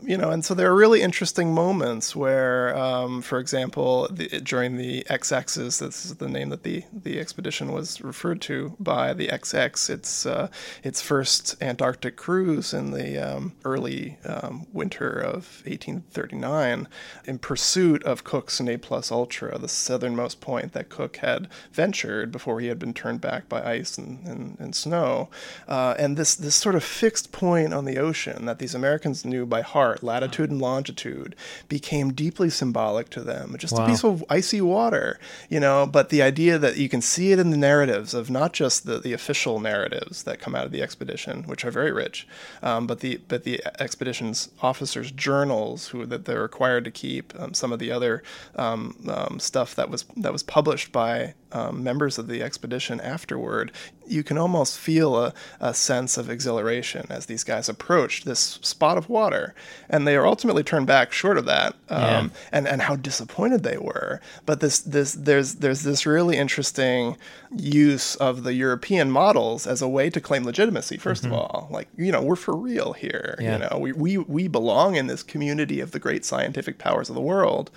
you 0.01 0.18
know, 0.18 0.29
and 0.29 0.46
so 0.46 0.53
there 0.53 0.72
are 0.72 0.75
really 0.75 1.01
interesting 1.01 1.53
moments 1.53 2.15
where, 2.15 2.75
um, 2.77 3.22
for 3.22 3.38
example, 3.38 4.08
the, 4.10 4.27
during 4.39 4.77
the 4.77 5.03
XXs, 5.10 5.79
this 5.79 6.06
is 6.06 6.15
the 6.15 6.29
name 6.29 6.50
that 6.50 6.63
the, 6.63 6.86
the 6.94 7.20
expedition 7.20 7.74
was 7.74 8.00
referred 8.00 8.39
to 8.41 8.75
by 8.79 9.13
the 9.13 9.27
XX. 9.27 9.89
It's 9.89 10.25
uh, 10.25 10.50
its 10.84 11.01
first 11.01 11.62
Antarctic 11.62 12.15
cruise 12.15 12.74
in 12.74 12.91
the 12.91 13.18
um, 13.18 13.53
early 13.65 14.18
um, 14.24 14.68
winter 14.72 15.20
of 15.20 15.62
1839, 15.65 16.88
in 17.25 17.38
pursuit 17.39 18.01
of 18.03 18.24
Cook's 18.24 18.62
Ne 18.62 18.77
Plus 18.77 19.12
Ultra, 19.12 19.58
the 19.58 19.68
southernmost 19.68 20.39
point 20.39 20.72
that 20.72 20.88
Cook 20.88 21.18
had 21.18 21.50
ventured 21.74 22.32
before 22.32 22.62
he 22.62 22.68
had 22.68 22.79
been 22.79 22.94
turned 22.94 23.20
back 23.20 23.50
by 23.50 23.62
ice 23.70 23.98
and, 23.98 24.25
and, 24.25 24.58
and 24.60 24.74
snow. 24.74 25.29
Uh, 25.68 25.96
and 26.00 26.15
this 26.15 26.36
this 26.36 26.56
sort 26.56 26.75
of 26.75 26.84
fixed 26.86 27.34
point 27.34 27.74
on 27.74 27.84
the 27.84 27.98
ocean 27.98 28.46
that 28.46 28.60
these 28.60 28.74
Americans 28.74 29.25
knew 29.25 29.46
by 29.46 29.62
heart 29.62 29.88
latitude 30.01 30.50
and 30.50 30.62
longitude, 30.62 31.36
became 31.67 32.13
deeply 32.13 32.50
symbolic 32.50 33.10
to 33.10 33.22
them. 33.22 33.55
Just 33.58 33.75
wow. 33.75 33.86
a 33.86 33.88
piece 33.88 34.03
of 34.03 34.24
icy 34.29 34.62
water, 34.62 35.19
you 35.50 35.60
know. 35.60 35.86
But 35.86 36.10
the 36.10 36.22
idea 36.22 36.58
that 36.58 36.77
you 36.77 36.89
can 36.89 37.01
see 37.01 37.31
it 37.31 37.39
in 37.39 37.50
the 37.50 37.58
narratives 37.58 38.13
of 38.13 38.29
not 38.29 38.53
just 38.53 38.86
the, 38.86 39.00
the 39.00 39.13
official 39.13 39.60
narratives 39.60 40.24
that 40.24 40.39
come 40.39 40.55
out 40.55 40.65
of 40.65 40.72
the 40.72 40.81
expedition, 40.81 41.43
which 41.43 41.65
are 41.65 41.72
very 41.72 41.91
rich, 41.91 42.27
um, 42.62 42.88
but 42.88 43.00
the 43.00 43.19
but 43.27 43.43
the 43.43 43.63
expedition's 43.79 44.50
officers' 44.62 45.12
journals, 45.12 45.89
who 45.89 46.05
that 46.05 46.25
they're 46.25 46.41
required 46.41 46.86
to 46.86 46.91
keep, 46.91 47.34
um, 47.39 47.53
some 47.53 47.72
of 47.72 47.79
the 47.79 47.91
other 47.91 48.24
um, 48.55 48.96
um 49.08 49.39
stuff 49.39 49.75
that 49.75 49.89
was 49.89 50.05
that 50.17 50.31
was 50.31 50.43
published 50.43 50.91
by 50.91 51.34
um, 51.51 51.84
members 51.84 52.17
of 52.17 52.27
the 52.27 52.41
expedition 52.41 53.01
afterward, 53.01 53.72
you 54.10 54.24
can 54.24 54.38
almost 54.38 54.78
feel 54.78 55.16
a, 55.16 55.34
a, 55.60 55.74
sense 55.74 56.18
of 56.18 56.30
exhilaration 56.30 57.06
as 57.10 57.28
these 57.28 57.44
guys 57.44 57.70
approached 57.70 58.25
this 58.25 58.60
spot 58.62 58.98
of 58.98 59.08
water. 59.08 59.54
And 59.89 60.08
they 60.08 60.16
are 60.16 60.25
ultimately 60.25 60.64
turned 60.64 60.88
back 60.88 61.12
short 61.12 61.38
of 61.38 61.46
that, 61.46 61.75
um, 61.90 62.01
yeah. 62.01 62.29
and, 62.51 62.68
and 62.68 62.81
how 62.81 62.96
disappointed 62.96 63.64
they 63.64 63.77
were. 63.77 64.20
But 64.46 64.60
this, 64.60 64.79
this, 64.79 65.14
there's, 65.14 65.55
there's 65.55 65.83
this 65.83 66.05
really 66.05 66.38
interesting 66.38 67.18
use 67.55 68.16
of 68.16 68.44
the 68.44 68.53
European 68.53 69.12
models 69.12 69.68
as 69.68 69.81
a 69.81 69.88
way 69.88 70.10
to 70.10 70.20
claim 70.20 70.44
legitimacy, 70.44 70.98
1st 70.98 71.22
mm-hmm. 71.22 71.27
of 71.27 71.33
all. 71.33 71.68
Like, 71.72 71.88
you 71.98 72.12
know, 72.12 72.22
we're 72.22 72.36
for 72.36 72.55
real 72.55 72.94
here. 72.94 73.38
Yeah. 73.40 73.53
You 73.53 73.60
know, 73.60 73.79
we, 73.79 73.92
we, 73.94 74.18
we 74.18 74.48
belong 74.48 74.96
in 74.96 75.07
this 75.07 75.24
community 75.24 75.79
of 75.79 75.92
the 75.92 76.00
great 76.00 76.25
scientific 76.25 76.77
powers 76.77 77.10
of 77.10 77.16
the 77.16 77.22
world. 77.22 77.72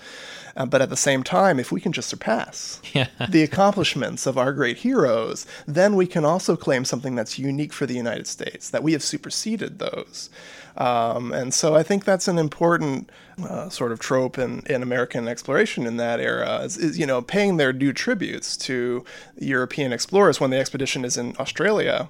Uh, 0.56 0.66
but 0.66 0.82
at 0.82 0.90
the 0.90 0.96
same 0.96 1.22
time, 1.22 1.58
if 1.58 1.72
we 1.72 1.80
can 1.80 1.92
just 1.92 2.08
surpass 2.08 2.80
yeah. 2.92 3.08
the 3.28 3.42
accomplishments 3.42 4.26
of 4.26 4.36
our 4.36 4.52
great 4.52 4.78
heroes, 4.78 5.46
then 5.66 5.96
we 5.96 6.06
can 6.22 6.30
also 6.30 6.56
claim 6.56 6.84
something 6.84 7.16
that's 7.16 7.36
unique 7.36 7.72
for 7.72 7.84
the 7.84 7.94
United 7.94 8.28
States, 8.28 8.70
that 8.70 8.84
we 8.84 8.92
have 8.92 9.02
superseded 9.02 9.80
those. 9.80 10.30
Um, 10.76 11.32
and 11.32 11.52
so 11.52 11.74
I 11.74 11.82
think 11.82 12.04
that's 12.04 12.28
an 12.28 12.38
important 12.38 13.10
uh, 13.42 13.68
sort 13.68 13.90
of 13.90 13.98
trope 13.98 14.38
in, 14.38 14.62
in 14.66 14.82
American 14.82 15.26
exploration 15.26 15.84
in 15.84 15.96
that 15.96 16.20
era 16.20 16.60
is, 16.60 16.78
is, 16.78 16.96
you 16.96 17.06
know, 17.06 17.22
paying 17.22 17.56
their 17.56 17.72
due 17.72 17.92
tributes 17.92 18.56
to 18.68 19.04
European 19.36 19.92
explorers 19.92 20.40
when 20.40 20.50
the 20.50 20.58
expedition 20.58 21.04
is 21.04 21.16
in 21.16 21.34
Australia 21.40 22.08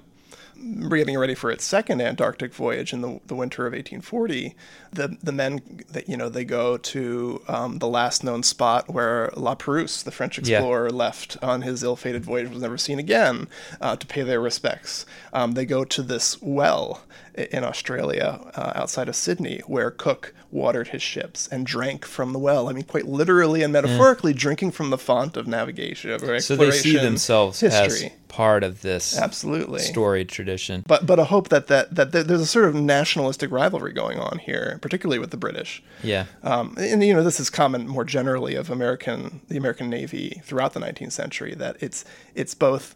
getting 0.55 1.17
ready 1.17 1.35
for 1.35 1.51
its 1.51 1.63
second 1.63 2.01
Antarctic 2.01 2.53
voyage 2.53 2.93
in 2.93 3.01
the, 3.01 3.19
the 3.27 3.35
winter 3.35 3.65
of 3.65 3.73
1840, 3.73 4.55
the 4.91 5.17
the 5.21 5.31
men 5.31 5.61
that 5.89 6.07
you 6.07 6.17
know 6.17 6.29
they 6.29 6.45
go 6.45 6.77
to 6.77 7.41
um, 7.47 7.79
the 7.79 7.87
last 7.87 8.23
known 8.23 8.43
spot 8.43 8.89
where 8.89 9.31
La 9.35 9.55
Perouse, 9.55 10.03
the 10.03 10.11
French 10.11 10.37
explorer, 10.37 10.87
yeah. 10.87 10.95
left 10.95 11.37
on 11.41 11.61
his 11.61 11.83
ill-fated 11.83 12.23
voyage, 12.23 12.49
was 12.49 12.61
never 12.61 12.77
seen 12.77 12.99
again, 12.99 13.47
uh, 13.81 13.95
to 13.95 14.07
pay 14.07 14.21
their 14.21 14.39
respects. 14.39 15.05
Um, 15.33 15.53
they 15.53 15.65
go 15.65 15.83
to 15.83 16.01
this 16.01 16.41
well 16.41 17.03
in 17.35 17.63
Australia, 17.63 18.39
uh, 18.55 18.73
outside 18.75 19.09
of 19.09 19.15
Sydney, 19.15 19.61
where 19.65 19.89
Cook 19.89 20.33
watered 20.51 20.89
his 20.89 21.01
ships 21.01 21.47
and 21.47 21.65
drank 21.65 22.05
from 22.05 22.31
the 22.31 22.39
well. 22.39 22.69
I 22.69 22.73
mean, 22.73 22.83
quite 22.83 23.07
literally 23.07 23.63
and 23.63 23.73
metaphorically, 23.73 24.31
yeah. 24.31 24.37
drinking 24.39 24.71
from 24.71 24.91
the 24.91 24.97
font 24.97 25.35
of 25.35 25.47
navigation, 25.47 26.11
of 26.11 26.23
exploration. 26.23 26.41
So 26.41 26.55
they 26.55 26.71
see 26.71 26.97
themselves 26.97 27.59
history. 27.59 28.07
as 28.07 28.11
part 28.33 28.63
of 28.63 28.81
this 28.81 29.15
absolutely 29.15 29.79
story 29.79 30.25
tradition. 30.25 30.83
But 30.87 31.05
but 31.05 31.19
a 31.19 31.25
hope 31.25 31.49
that 31.49 31.67
that 31.67 31.93
that 31.93 32.11
there's 32.11 32.41
a 32.41 32.47
sort 32.47 32.65
of 32.65 32.73
nationalistic 32.73 33.51
rivalry 33.51 33.93
going 33.93 34.17
on 34.17 34.39
here, 34.39 34.79
particularly 34.81 35.19
with 35.19 35.29
the 35.29 35.37
British. 35.37 35.83
Yeah. 36.01 36.25
Um, 36.41 36.75
and 36.79 37.03
you 37.03 37.13
know 37.13 37.23
this 37.23 37.39
is 37.39 37.51
common 37.51 37.87
more 37.87 38.03
generally 38.03 38.55
of 38.55 38.71
American 38.71 39.41
the 39.49 39.57
American 39.57 39.87
Navy 39.87 40.41
throughout 40.43 40.73
the 40.73 40.79
19th 40.79 41.11
century 41.11 41.53
that 41.53 41.77
it's 41.79 42.05
it's 42.33 42.55
both 42.55 42.95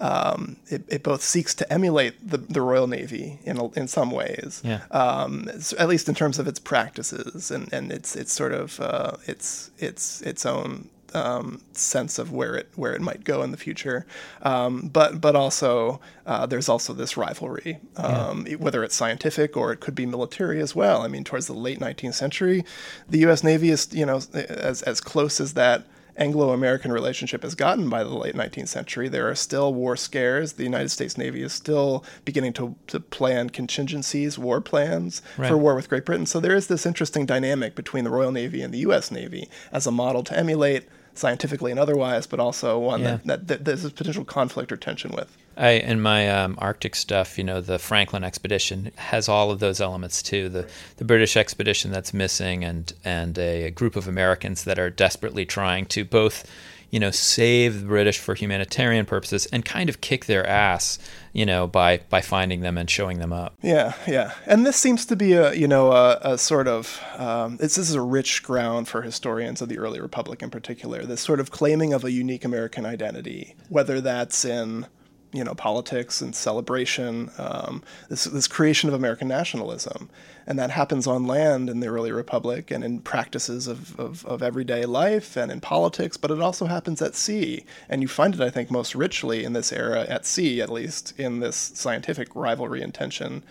um, 0.00 0.56
it, 0.68 0.84
it, 0.88 1.02
both 1.02 1.22
seeks 1.22 1.54
to 1.56 1.70
emulate 1.72 2.14
the, 2.26 2.38
the 2.38 2.62
Royal 2.62 2.86
Navy 2.86 3.40
in 3.44 3.60
in 3.76 3.88
some 3.88 4.10
ways, 4.10 4.62
yeah. 4.64 4.82
um, 4.90 5.50
at 5.78 5.88
least 5.88 6.08
in 6.08 6.14
terms 6.14 6.38
of 6.38 6.46
its 6.46 6.60
practices 6.60 7.50
and, 7.50 7.70
and 7.74 7.92
its 7.92 8.16
its 8.16 8.32
sort 8.32 8.52
of 8.52 8.80
uh, 8.80 9.16
its 9.26 9.70
its 9.78 10.22
its 10.22 10.46
own 10.46 10.88
um, 11.14 11.60
sense 11.72 12.18
of 12.18 12.32
where 12.32 12.54
it 12.54 12.68
where 12.76 12.94
it 12.94 13.00
might 13.00 13.24
go 13.24 13.42
in 13.42 13.50
the 13.50 13.56
future. 13.56 14.06
Um, 14.42 14.88
but 14.88 15.20
but 15.20 15.36
also 15.36 16.00
uh, 16.26 16.46
there's 16.46 16.68
also 16.68 16.92
this 16.92 17.16
rivalry, 17.16 17.80
um, 17.96 18.46
yeah. 18.46 18.56
whether 18.56 18.82
it's 18.84 18.94
scientific 18.94 19.56
or 19.56 19.72
it 19.72 19.80
could 19.80 19.94
be 19.94 20.06
military 20.06 20.60
as 20.60 20.74
well. 20.74 21.02
I 21.02 21.08
mean, 21.08 21.24
towards 21.24 21.46
the 21.46 21.54
late 21.54 21.80
19th 21.80 22.14
century, 22.14 22.64
the 23.08 23.18
U.S. 23.20 23.42
Navy 23.42 23.70
is 23.70 23.88
you 23.92 24.06
know 24.06 24.20
as 24.34 24.82
as 24.82 25.00
close 25.00 25.40
as 25.40 25.54
that 25.54 25.84
Anglo 26.18 26.50
American 26.50 26.92
relationship 26.92 27.42
has 27.42 27.54
gotten 27.54 27.88
by 27.88 28.02
the 28.02 28.14
late 28.14 28.34
19th 28.34 28.68
century. 28.68 29.08
There 29.08 29.28
are 29.28 29.34
still 29.34 29.72
war 29.72 29.96
scares. 29.96 30.54
The 30.54 30.64
United 30.64 30.90
States 30.90 31.16
Navy 31.16 31.42
is 31.42 31.52
still 31.52 32.04
beginning 32.24 32.52
to, 32.54 32.74
to 32.88 33.00
plan 33.00 33.50
contingencies, 33.50 34.36
war 34.36 34.60
plans 34.60 35.22
right. 35.36 35.48
for 35.48 35.56
war 35.56 35.76
with 35.76 35.88
Great 35.88 36.04
Britain. 36.04 36.26
So 36.26 36.40
there 36.40 36.56
is 36.56 36.66
this 36.66 36.84
interesting 36.84 37.24
dynamic 37.24 37.76
between 37.76 38.04
the 38.04 38.10
Royal 38.10 38.32
Navy 38.32 38.60
and 38.60 38.74
the 38.74 38.78
U.S. 38.78 39.10
Navy 39.10 39.48
as 39.72 39.86
a 39.86 39.92
model 39.92 40.24
to 40.24 40.36
emulate 40.36 40.88
scientifically 41.18 41.70
and 41.70 41.80
otherwise, 41.80 42.26
but 42.26 42.40
also 42.40 42.78
one 42.78 43.00
yeah. 43.00 43.06
that, 43.10 43.26
that, 43.26 43.46
that, 43.48 43.64
there's 43.64 43.84
a 43.84 43.90
potential 43.90 44.24
conflict 44.24 44.72
or 44.72 44.76
tension 44.76 45.10
with. 45.12 45.36
I 45.56 45.70
in 45.70 46.00
my 46.00 46.28
um, 46.30 46.56
Arctic 46.58 46.94
stuff, 46.94 47.36
you 47.36 47.44
know, 47.44 47.60
the 47.60 47.78
Franklin 47.78 48.22
expedition 48.22 48.92
has 48.96 49.28
all 49.28 49.50
of 49.50 49.58
those 49.58 49.80
elements 49.80 50.22
too. 50.22 50.48
The 50.48 50.68
the 50.98 51.04
British 51.04 51.36
expedition 51.36 51.90
that's 51.90 52.14
missing, 52.14 52.64
and 52.64 52.92
and 53.04 53.36
a, 53.38 53.64
a 53.64 53.70
group 53.70 53.96
of 53.96 54.06
Americans 54.06 54.64
that 54.64 54.78
are 54.78 54.88
desperately 54.88 55.44
trying 55.44 55.86
to 55.86 56.04
both, 56.04 56.48
you 56.90 56.98
know, 56.98 57.10
save 57.10 57.80
the 57.80 57.86
British 57.86 58.18
for 58.18 58.34
humanitarian 58.34 59.04
purposes 59.04 59.46
and 59.46 59.64
kind 59.64 59.88
of 59.88 60.00
kick 60.00 60.24
their 60.24 60.46
ass, 60.46 60.98
you 61.32 61.44
know, 61.44 61.66
by 61.66 61.98
by 62.08 62.20
finding 62.20 62.60
them 62.60 62.78
and 62.78 62.88
showing 62.88 63.18
them 63.18 63.32
up. 63.32 63.54
Yeah, 63.62 63.94
yeah, 64.06 64.32
and 64.46 64.64
this 64.64 64.76
seems 64.76 65.04
to 65.06 65.16
be 65.16 65.34
a 65.34 65.52
you 65.54 65.68
know 65.68 65.92
a, 65.92 66.18
a 66.22 66.38
sort 66.38 66.68
of 66.68 67.02
um, 67.16 67.58
this 67.58 67.76
is 67.76 67.94
a 67.94 68.00
rich 68.00 68.42
ground 68.42 68.88
for 68.88 69.02
historians 69.02 69.60
of 69.60 69.68
the 69.68 69.78
early 69.78 70.00
republic 70.00 70.42
in 70.42 70.50
particular. 70.50 71.04
This 71.04 71.20
sort 71.20 71.40
of 71.40 71.50
claiming 71.50 71.92
of 71.92 72.04
a 72.04 72.10
unique 72.10 72.44
American 72.44 72.86
identity, 72.86 73.54
whether 73.68 74.00
that's 74.00 74.44
in 74.44 74.86
you 75.32 75.44
know 75.44 75.54
politics 75.54 76.20
and 76.20 76.34
celebration, 76.34 77.30
um, 77.38 77.82
this 78.08 78.24
this 78.24 78.48
creation 78.48 78.88
of 78.88 78.94
American 78.94 79.28
nationalism, 79.28 80.08
and 80.46 80.58
that 80.58 80.70
happens 80.70 81.06
on 81.06 81.26
land 81.26 81.68
in 81.68 81.80
the 81.80 81.86
early 81.88 82.12
republic 82.12 82.70
and 82.70 82.82
in 82.82 83.00
practices 83.00 83.66
of, 83.66 83.98
of, 84.00 84.24
of, 84.26 84.42
everyday 84.42 84.86
life 84.86 85.36
and 85.36 85.52
in 85.52 85.60
politics, 85.60 86.16
but 86.16 86.30
it 86.30 86.40
also 86.40 86.66
happens 86.66 87.02
at 87.02 87.14
sea, 87.14 87.64
and 87.88 88.02
you 88.02 88.08
find 88.08 88.34
it, 88.34 88.40
I 88.40 88.50
think, 88.50 88.70
most 88.70 88.94
richly 88.94 89.44
in 89.44 89.52
this 89.52 89.72
era 89.72 90.06
at 90.08 90.24
sea, 90.24 90.60
at 90.60 90.70
least 90.70 91.18
in 91.18 91.40
this 91.40 91.56
scientific 91.56 92.28
rivalry 92.34 92.82
and 92.82 92.94
tension 92.94 93.42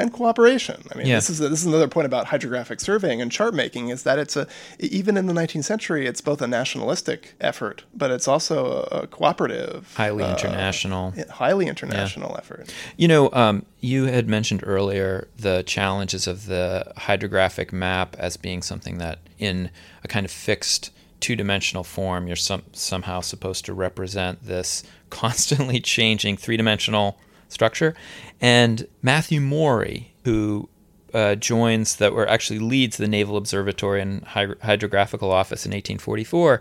and 0.00 0.12
cooperation. 0.12 0.82
I 0.92 0.98
mean, 0.98 1.06
yeah. 1.06 1.16
this 1.16 1.30
is 1.30 1.40
a, 1.40 1.48
this 1.48 1.60
is 1.60 1.66
another 1.66 1.88
point 1.88 2.06
about 2.06 2.26
hydrographic 2.26 2.80
surveying 2.80 3.20
and 3.20 3.30
chart 3.30 3.54
making 3.54 3.90
is 3.90 4.02
that 4.04 4.18
it's 4.18 4.36
a 4.36 4.46
even 4.78 5.16
in 5.16 5.26
the 5.26 5.32
19th 5.32 5.64
century, 5.64 6.06
it's 6.06 6.20
both 6.20 6.40
a 6.40 6.46
nationalistic 6.46 7.34
effort, 7.40 7.84
but 7.94 8.10
it's 8.10 8.26
also 8.26 8.86
a, 8.90 9.02
a 9.02 9.06
cooperative, 9.06 9.92
highly 9.94 10.24
uh, 10.24 10.32
international, 10.32 11.14
highly 11.30 11.66
international 11.66 12.30
yeah. 12.30 12.38
effort. 12.38 12.74
You 12.96 13.08
know, 13.08 13.30
um, 13.32 13.66
you 13.80 14.06
had 14.06 14.28
mentioned 14.28 14.62
earlier 14.64 15.28
the 15.36 15.62
challenges 15.64 16.26
of 16.26 16.46
the 16.46 16.92
hydrographic 16.96 17.72
map 17.72 18.16
as 18.18 18.36
being 18.36 18.62
something 18.62 18.98
that 18.98 19.18
in 19.38 19.70
a 20.02 20.08
kind 20.08 20.24
of 20.24 20.32
fixed 20.32 20.90
two-dimensional 21.20 21.84
form 21.84 22.26
you're 22.26 22.34
some, 22.34 22.62
somehow 22.72 23.20
supposed 23.20 23.66
to 23.66 23.74
represent 23.74 24.42
this 24.46 24.82
constantly 25.10 25.80
changing 25.80 26.36
three-dimensional 26.36 27.18
structure. 27.52 27.94
And 28.40 28.86
Matthew 29.02 29.40
Maury, 29.40 30.14
who 30.24 30.68
uh, 31.12 31.34
joins 31.34 31.96
that, 31.96 32.12
or 32.12 32.26
actually 32.28 32.58
leads 32.58 32.96
the 32.96 33.08
Naval 33.08 33.36
Observatory 33.36 34.00
and 34.00 34.24
Hydrographical 34.24 35.30
Office 35.30 35.66
in 35.66 35.70
1844, 35.70 36.60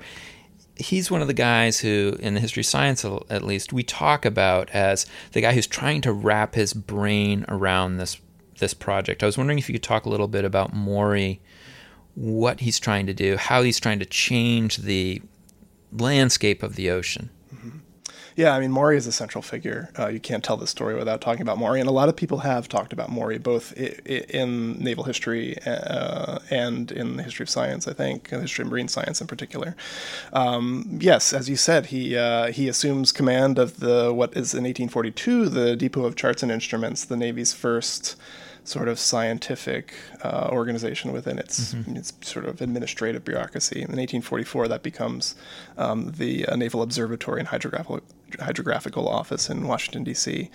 he's 0.76 1.12
one 1.12 1.22
of 1.22 1.28
the 1.28 1.34
guys 1.34 1.80
who, 1.80 2.18
in 2.20 2.34
the 2.34 2.40
history 2.40 2.62
of 2.62 2.66
science 2.66 3.06
at 3.06 3.44
least, 3.44 3.74
we 3.74 3.84
talk 3.84 4.26
about 4.26 4.70
as 4.72 5.06
the 5.34 5.42
guy 5.42 5.54
who's 5.54 5.68
trying 5.68 6.02
to 6.02 6.14
wrap 6.14 6.56
his 6.56 6.74
brain 6.74 7.46
around 7.48 7.98
this 7.98 8.20
this 8.60 8.74
project. 8.74 9.24
I 9.24 9.26
was 9.26 9.38
wondering 9.38 9.58
if 9.58 9.70
you 9.70 9.74
could 9.74 9.84
talk 9.84 10.06
a 10.06 10.10
little 10.10 10.28
bit 10.28 10.44
about 10.44 10.74
Maury, 10.74 11.40
what 12.14 12.60
he's 12.60 12.78
trying 12.78 13.06
to 13.06 13.14
do, 13.14 13.38
how 13.38 13.62
he's 13.64 13.80
trying 13.80 14.00
to 14.00 14.06
change 14.06 14.78
the 14.78 15.22
landscape 15.94 16.62
of 16.62 16.76
the 16.76 16.90
ocean. 16.90 17.30
Yeah, 18.36 18.56
I 18.56 18.60
mean, 18.60 18.72
Maury 18.72 18.98
is 18.98 19.08
a 19.08 19.12
central 19.12 19.42
figure. 19.42 19.90
Uh, 19.98 20.08
you 20.08 20.20
can't 20.20 20.44
tell 20.44 20.58
this 20.58 20.70
story 20.70 20.96
without 20.96 21.22
talking 21.22 21.42
about 21.42 21.58
Maury, 21.58 21.80
and 21.80 21.90
a 21.90 21.94
lot 21.94 22.10
of 22.10 22.16
people 22.16 22.40
have 22.40 22.68
talked 22.68 22.94
about 22.94 23.10
Maury, 23.10 23.38
both 23.38 23.74
in 23.74 24.80
naval 24.80 25.04
history 25.04 25.58
uh, 25.66 26.40
and 26.50 26.92
in 26.92 27.18
the 27.18 27.24
history 27.24 27.44
of 27.44 27.50
science. 27.50 27.88
I 27.88 27.94
think, 27.94 28.30
the 28.30 28.42
history 28.42 28.64
of 28.64 28.72
marine 28.72 28.88
science 28.88 29.22
in 29.22 29.28
particular. 29.28 29.76
Um, 30.34 30.98
yes, 31.02 31.34
as 31.34 31.50
you 31.50 31.56
said, 31.56 31.88
he 31.88 32.18
uh, 32.18 32.52
he 32.52 32.68
assumes 32.68 33.12
command 33.12 33.60
of 33.60 33.80
the 33.80 34.14
what 34.14 34.32
is 34.32 34.54
in 34.54 34.64
1842 34.64 35.50
the 35.50 35.76
Depot 35.76 36.06
of 36.06 36.16
Charts 36.16 36.44
and 36.44 36.52
Instruments, 36.52 37.06
the 37.06 37.18
Navy's 37.18 37.54
first 37.54 38.16
sort 38.64 38.88
of 38.88 39.00
scientific 39.00 39.94
uh, 40.24 40.50
organization 40.52 41.12
within 41.12 41.40
its, 41.40 41.74
mm-hmm. 41.74 41.96
its 41.96 42.14
sort 42.22 42.46
of 42.46 42.62
administrative 42.62 43.26
bureaucracy. 43.26 43.78
In 43.78 43.88
1844, 43.88 44.68
that 44.68 44.84
becomes 44.84 45.36
um, 45.78 46.12
the 46.12 46.46
uh, 46.46 46.56
Naval 46.56 46.82
Observatory 46.82 47.40
and 47.40 47.50
Hydrographical, 47.50 48.02
Hydrographical 48.40 49.08
Office 49.08 49.50
in 49.50 49.68
Washington 49.68 50.04
D.C. 50.04 50.50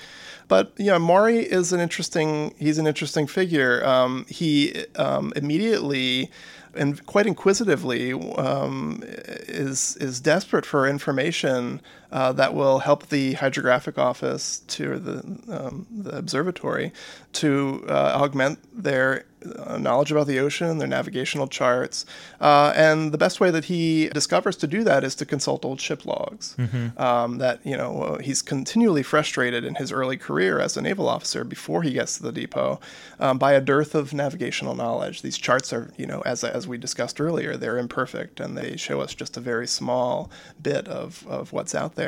But 0.49 0.73
you 0.77 0.87
know, 0.87 0.99
Maury 0.99 1.39
is 1.39 1.73
an 1.73 1.81
interesting. 1.81 2.55
He's 2.59 2.79
an 2.79 2.87
interesting 2.87 3.27
figure. 3.27 3.85
Um, 3.85 4.27
he 4.29 4.85
um, 4.97 5.33
immediately 5.37 6.31
and 6.77 7.05
quite 7.07 7.27
inquisitively 7.27 8.13
um, 8.13 9.03
is 9.07 9.97
is 9.97 10.21
desperate 10.21 10.67
for 10.67 10.87
information 10.87 11.81
uh, 12.15 12.33
that 12.33 12.55
will 12.55 12.79
help 12.79 13.09
the 13.09 13.35
hydrographic 13.35 13.99
office 13.99 14.63
to 14.69 14.99
the 14.99 15.17
um, 15.49 15.87
the 15.91 16.17
observatory 16.17 16.93
to 17.33 17.85
uh, 17.89 18.13
augment 18.15 18.61
their 18.73 19.27
uh, 19.59 19.77
knowledge 19.77 20.11
about 20.11 20.27
the 20.27 20.39
ocean, 20.39 20.79
their 20.79 20.89
navigational 20.89 21.47
charts, 21.47 22.07
uh, 22.41 22.73
and 22.75 23.13
the 23.13 23.19
best 23.19 23.41
way 23.41 23.51
that 23.51 23.67
he 23.67 24.09
discovers 24.09 24.57
to 24.57 24.67
do 24.67 24.85
that 24.85 25.05
is 25.05 25.15
to 25.17 25.27
consult 25.27 25.65
old 25.65 25.81
ship 25.81 26.07
logs. 26.07 26.55
Mm-hmm. 26.57 27.01
Um, 27.01 27.39
that 27.39 27.61
you 27.65 27.77
know 27.77 28.03
uh, 28.03 28.19
he's 28.19 28.43
continually 28.43 29.03
frustrated 29.03 29.65
in 29.65 29.75
his 29.75 29.93
early 29.93 30.17
career 30.17 30.61
as 30.61 30.77
a 30.77 30.83
naval 30.83 31.09
officer 31.09 31.45
before 31.45 31.83
he 31.83 31.93
gets 31.93 32.17
to 32.17 32.23
the 32.23 32.33
depot 32.33 32.81
um, 33.19 33.39
by 33.39 33.53
a 33.53 33.61
dearth 33.61 33.95
of 33.95 34.15
navigational 34.15 34.75
knowledge. 34.75 35.23
These 35.23 35.37
charts 35.39 35.73
are 35.73 35.93
you 35.97 36.07
know 36.07 36.23
as 36.25 36.45
as 36.45 36.69
we 36.69 36.79
discussed 36.79 37.21
earlier, 37.21 37.57
they're 37.57 37.79
imperfect 37.79 38.41
and 38.41 38.57
they 38.57 38.77
show 38.77 39.01
us 39.01 39.15
just 39.15 39.37
a 39.37 39.41
very 39.41 39.67
small 39.67 40.31
bit 40.63 40.87
of 40.89 41.27
of 41.27 41.53
what's 41.53 41.75
out 41.75 41.97
there. 41.97 42.04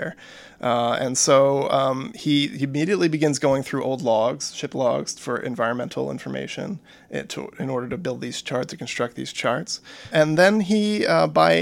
Uh, 0.60 0.96
and 0.98 1.18
so 1.18 1.70
um, 1.70 2.12
he, 2.14 2.48
he 2.48 2.64
immediately 2.64 3.08
begins 3.08 3.38
going 3.38 3.62
through 3.62 3.84
old 3.84 4.02
logs, 4.02 4.54
ship 4.54 4.74
logs, 4.74 5.18
for 5.18 5.36
environmental 5.38 6.10
information 6.10 6.78
eh, 7.10 7.22
to, 7.28 7.50
in 7.58 7.68
order 7.68 7.88
to 7.88 7.96
build 7.98 8.20
these 8.20 8.40
charts, 8.40 8.70
to 8.70 8.76
construct 8.76 9.16
these 9.16 9.32
charts. 9.32 9.80
And 10.12 10.38
then 10.38 10.60
he, 10.60 11.06
uh, 11.06 11.26
by 11.26 11.52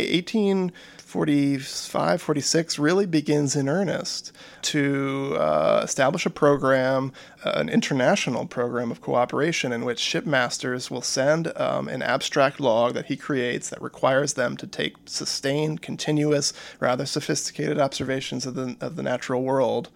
1845, 1.14 2.22
46, 2.22 2.78
really 2.78 3.06
begins 3.06 3.54
in 3.54 3.68
earnest 3.68 4.32
to 4.62 5.36
uh, 5.38 5.80
establish 5.84 6.26
a 6.26 6.30
program, 6.30 7.12
uh, 7.44 7.52
an 7.54 7.68
international 7.68 8.46
program 8.46 8.90
of 8.90 9.00
cooperation 9.00 9.72
in 9.72 9.84
which 9.84 10.00
shipmasters 10.00 10.90
will 10.90 11.02
send 11.02 11.56
um, 11.56 11.88
an 11.88 12.02
abstract 12.02 12.58
log 12.58 12.94
that 12.94 13.06
he 13.06 13.16
creates 13.16 13.70
that 13.70 13.80
requires 13.80 14.34
them 14.34 14.56
to 14.56 14.66
take 14.66 14.96
sustained, 15.06 15.82
continuous, 15.82 16.52
rather 16.80 17.06
sophisticated 17.06 17.78
observations 17.78 18.44
of 18.44 18.54
the, 18.54 18.76
of 18.80 18.96
the 18.96 19.02
natural 19.02 19.42
world 19.42 19.90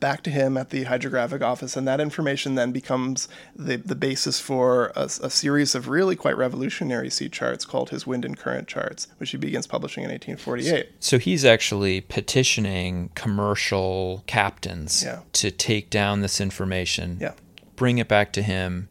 back 0.00 0.22
to 0.22 0.30
him 0.30 0.56
at 0.56 0.70
the 0.70 0.84
hydrographic 0.84 1.42
office, 1.42 1.76
and 1.76 1.86
that 1.88 2.00
information 2.00 2.54
then 2.54 2.72
becomes 2.72 3.28
the, 3.54 3.76
the 3.76 3.94
basis 3.94 4.40
for 4.40 4.92
a, 4.94 5.04
a 5.04 5.30
series 5.30 5.74
of 5.74 5.88
really 5.88 6.16
quite 6.16 6.36
revolutionary 6.36 7.10
sea 7.10 7.28
charts 7.28 7.64
called 7.64 7.90
his 7.90 8.06
wind 8.06 8.24
and 8.24 8.36
current 8.36 8.68
charts, 8.68 9.08
which 9.18 9.30
he 9.30 9.36
begins 9.36 9.66
publishing 9.66 10.04
in 10.04 10.10
1848. 10.10 10.90
So 11.00 11.18
he's 11.18 11.44
actually 11.44 12.00
petitioning 12.02 13.10
commercial 13.14 14.22
captains 14.26 15.02
yeah. 15.04 15.20
to 15.32 15.50
take 15.50 15.90
down 15.90 16.20
this 16.20 16.40
information, 16.40 17.18
yeah. 17.20 17.32
bring 17.76 17.98
it 17.98 18.08
back 18.08 18.32
to 18.34 18.42
him, 18.42 18.88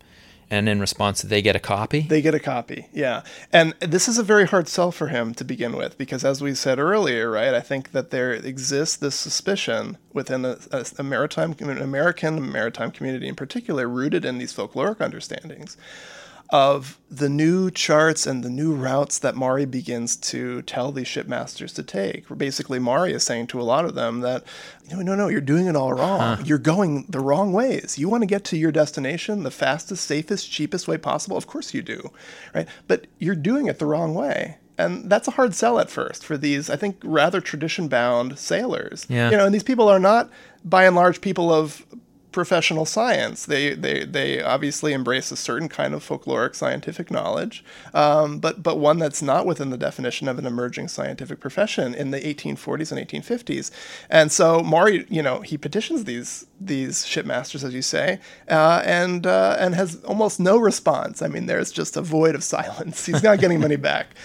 and 0.53 0.69
in 0.69 0.79
response 0.79 1.21
they 1.21 1.41
get 1.41 1.55
a 1.55 1.59
copy? 1.59 2.01
They 2.01 2.21
get 2.21 2.35
a 2.35 2.39
copy 2.39 2.87
yeah. 2.93 3.23
And 3.51 3.73
this 3.79 4.07
is 4.07 4.17
a 4.17 4.23
very 4.23 4.45
hard 4.45 4.67
sell 4.67 4.91
for 4.91 5.07
him 5.07 5.33
to 5.35 5.43
begin 5.43 5.75
with 5.75 5.97
because 5.97 6.23
as 6.23 6.41
we 6.41 6.53
said 6.53 6.79
earlier 6.79 7.29
right 7.31 7.53
i 7.53 7.59
think 7.59 7.91
that 7.91 8.11
there 8.11 8.31
exists 8.31 8.95
this 8.95 9.15
suspicion 9.15 9.97
within 10.13 10.45
a, 10.45 10.57
a, 10.71 10.77
uh, 10.77 10.83
a 10.99 11.03
maritime 11.03 11.55
an 11.59 11.81
american 11.81 12.51
maritime 12.51 12.91
community 12.91 13.27
in 13.27 13.35
particular 13.35 13.87
rooted 13.87 14.25
in 14.25 14.37
these 14.37 14.53
folkloric 14.53 14.97
understandings 14.97 15.77
of 16.49 16.99
the 17.09 17.29
new 17.29 17.71
charts 17.71 18.27
and 18.27 18.43
the 18.43 18.49
new 18.49 18.73
routes 18.73 19.17
that 19.19 19.35
Maury 19.35 19.65
begins 19.65 20.15
to 20.15 20.61
tell 20.63 20.91
these 20.91 21.07
shipmasters 21.07 21.73
to 21.75 21.83
take. 21.83 22.25
Basically, 22.37 22.79
Maury 22.79 23.13
is 23.13 23.23
saying 23.23 23.47
to 23.47 23.61
a 23.61 23.63
lot 23.63 23.85
of 23.85 23.95
them 23.95 24.21
that, 24.21 24.43
no, 24.91 25.01
no, 25.01 25.15
no, 25.15 25.27
you're 25.27 25.41
doing 25.41 25.67
it 25.67 25.75
all 25.75 25.93
wrong. 25.93 26.19
Huh. 26.19 26.43
You're 26.45 26.57
going 26.59 27.05
the 27.09 27.19
wrong 27.19 27.53
ways. 27.53 27.97
You 27.97 28.07
want 28.07 28.21
to 28.21 28.27
get 28.27 28.43
to 28.45 28.57
your 28.57 28.71
destination 28.71 29.43
the 29.43 29.51
fastest, 29.51 30.05
safest, 30.05 30.51
cheapest 30.51 30.87
way 30.87 30.97
possible? 30.97 31.37
Of 31.37 31.47
course 31.47 31.73
you 31.73 31.81
do, 31.81 32.11
right? 32.53 32.67
But 32.87 33.07
you're 33.19 33.35
doing 33.35 33.67
it 33.67 33.79
the 33.79 33.85
wrong 33.85 34.13
way 34.13 34.57
and 34.77 35.09
that's 35.09 35.27
a 35.27 35.31
hard 35.31 35.53
sell 35.53 35.79
at 35.79 35.89
first 35.89 36.25
for 36.25 36.37
these 36.37 36.69
i 36.69 36.75
think 36.75 36.97
rather 37.03 37.39
tradition 37.39 37.87
bound 37.87 38.37
sailors 38.39 39.05
yeah. 39.09 39.29
you 39.29 39.37
know 39.37 39.45
and 39.45 39.53
these 39.53 39.63
people 39.63 39.87
are 39.87 39.99
not 39.99 40.29
by 40.65 40.85
and 40.85 40.95
large 40.95 41.21
people 41.21 41.53
of 41.53 41.85
professional 42.33 42.85
science. 42.85 43.45
They, 43.45 43.73
they, 43.73 44.03
they 44.03 44.41
obviously 44.41 44.93
embrace 44.93 45.31
a 45.31 45.37
certain 45.37 45.69
kind 45.69 45.93
of 45.93 46.05
folkloric 46.07 46.55
scientific 46.55 47.09
knowledge, 47.09 47.63
um, 47.93 48.39
but, 48.39 48.61
but 48.61 48.79
one 48.79 48.99
that's 48.99 49.21
not 49.21 49.45
within 49.45 49.69
the 49.69 49.77
definition 49.77 50.27
of 50.27 50.37
an 50.39 50.45
emerging 50.45 50.89
scientific 50.89 51.39
profession 51.39 51.93
in 51.93 52.11
the 52.11 52.19
1840s 52.19 52.91
and 52.91 53.07
1850s. 53.07 53.71
And 54.09 54.31
so 54.31 54.61
Maury, 54.61 55.05
you 55.09 55.21
know, 55.21 55.41
he 55.41 55.57
petitions 55.57 56.03
these, 56.03 56.45
these 56.59 57.05
shipmasters, 57.05 57.63
as 57.63 57.73
you 57.73 57.81
say, 57.81 58.19
uh, 58.49 58.81
and, 58.83 59.25
uh, 59.25 59.55
and 59.59 59.75
has 59.75 60.03
almost 60.03 60.39
no 60.39 60.57
response. 60.57 61.21
I 61.21 61.27
mean, 61.27 61.45
there's 61.45 61.71
just 61.71 61.95
a 61.95 62.01
void 62.01 62.35
of 62.35 62.43
silence. 62.53 63.05
He's 63.05 63.23
not 63.23 63.39
getting 63.39 63.59
money 63.59 63.77
back. 63.77 64.07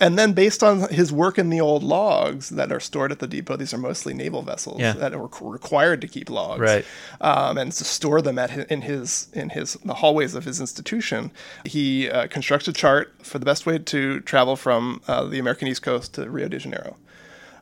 And 0.00 0.16
then, 0.16 0.32
based 0.32 0.62
on 0.62 0.88
his 0.90 1.12
work 1.12 1.38
in 1.38 1.50
the 1.50 1.60
old 1.60 1.82
logs 1.82 2.50
that 2.50 2.70
are 2.70 2.78
stored 2.78 3.10
at 3.10 3.18
the 3.18 3.26
depot, 3.26 3.56
these 3.56 3.74
are 3.74 3.78
mostly 3.78 4.14
naval 4.14 4.42
vessels 4.42 4.80
yeah. 4.80 4.92
that 4.92 5.12
are 5.12 5.28
required 5.40 6.00
to 6.02 6.08
keep 6.08 6.30
logs, 6.30 6.60
right? 6.60 6.84
Um, 7.20 7.58
and 7.58 7.72
to 7.72 7.84
store 7.84 8.22
them 8.22 8.38
at 8.38 8.50
his, 8.50 8.64
in 8.66 8.82
his 8.82 9.28
in 9.32 9.50
his 9.50 9.74
the 9.84 9.94
hallways 9.94 10.36
of 10.36 10.44
his 10.44 10.60
institution. 10.60 11.32
He 11.64 12.08
uh, 12.08 12.28
constructs 12.28 12.68
a 12.68 12.72
chart 12.72 13.12
for 13.22 13.40
the 13.40 13.44
best 13.44 13.66
way 13.66 13.78
to 13.78 14.20
travel 14.20 14.54
from 14.54 15.02
uh, 15.08 15.24
the 15.24 15.40
American 15.40 15.66
East 15.66 15.82
Coast 15.82 16.14
to 16.14 16.30
Rio 16.30 16.48
de 16.48 16.58
Janeiro. 16.58 16.96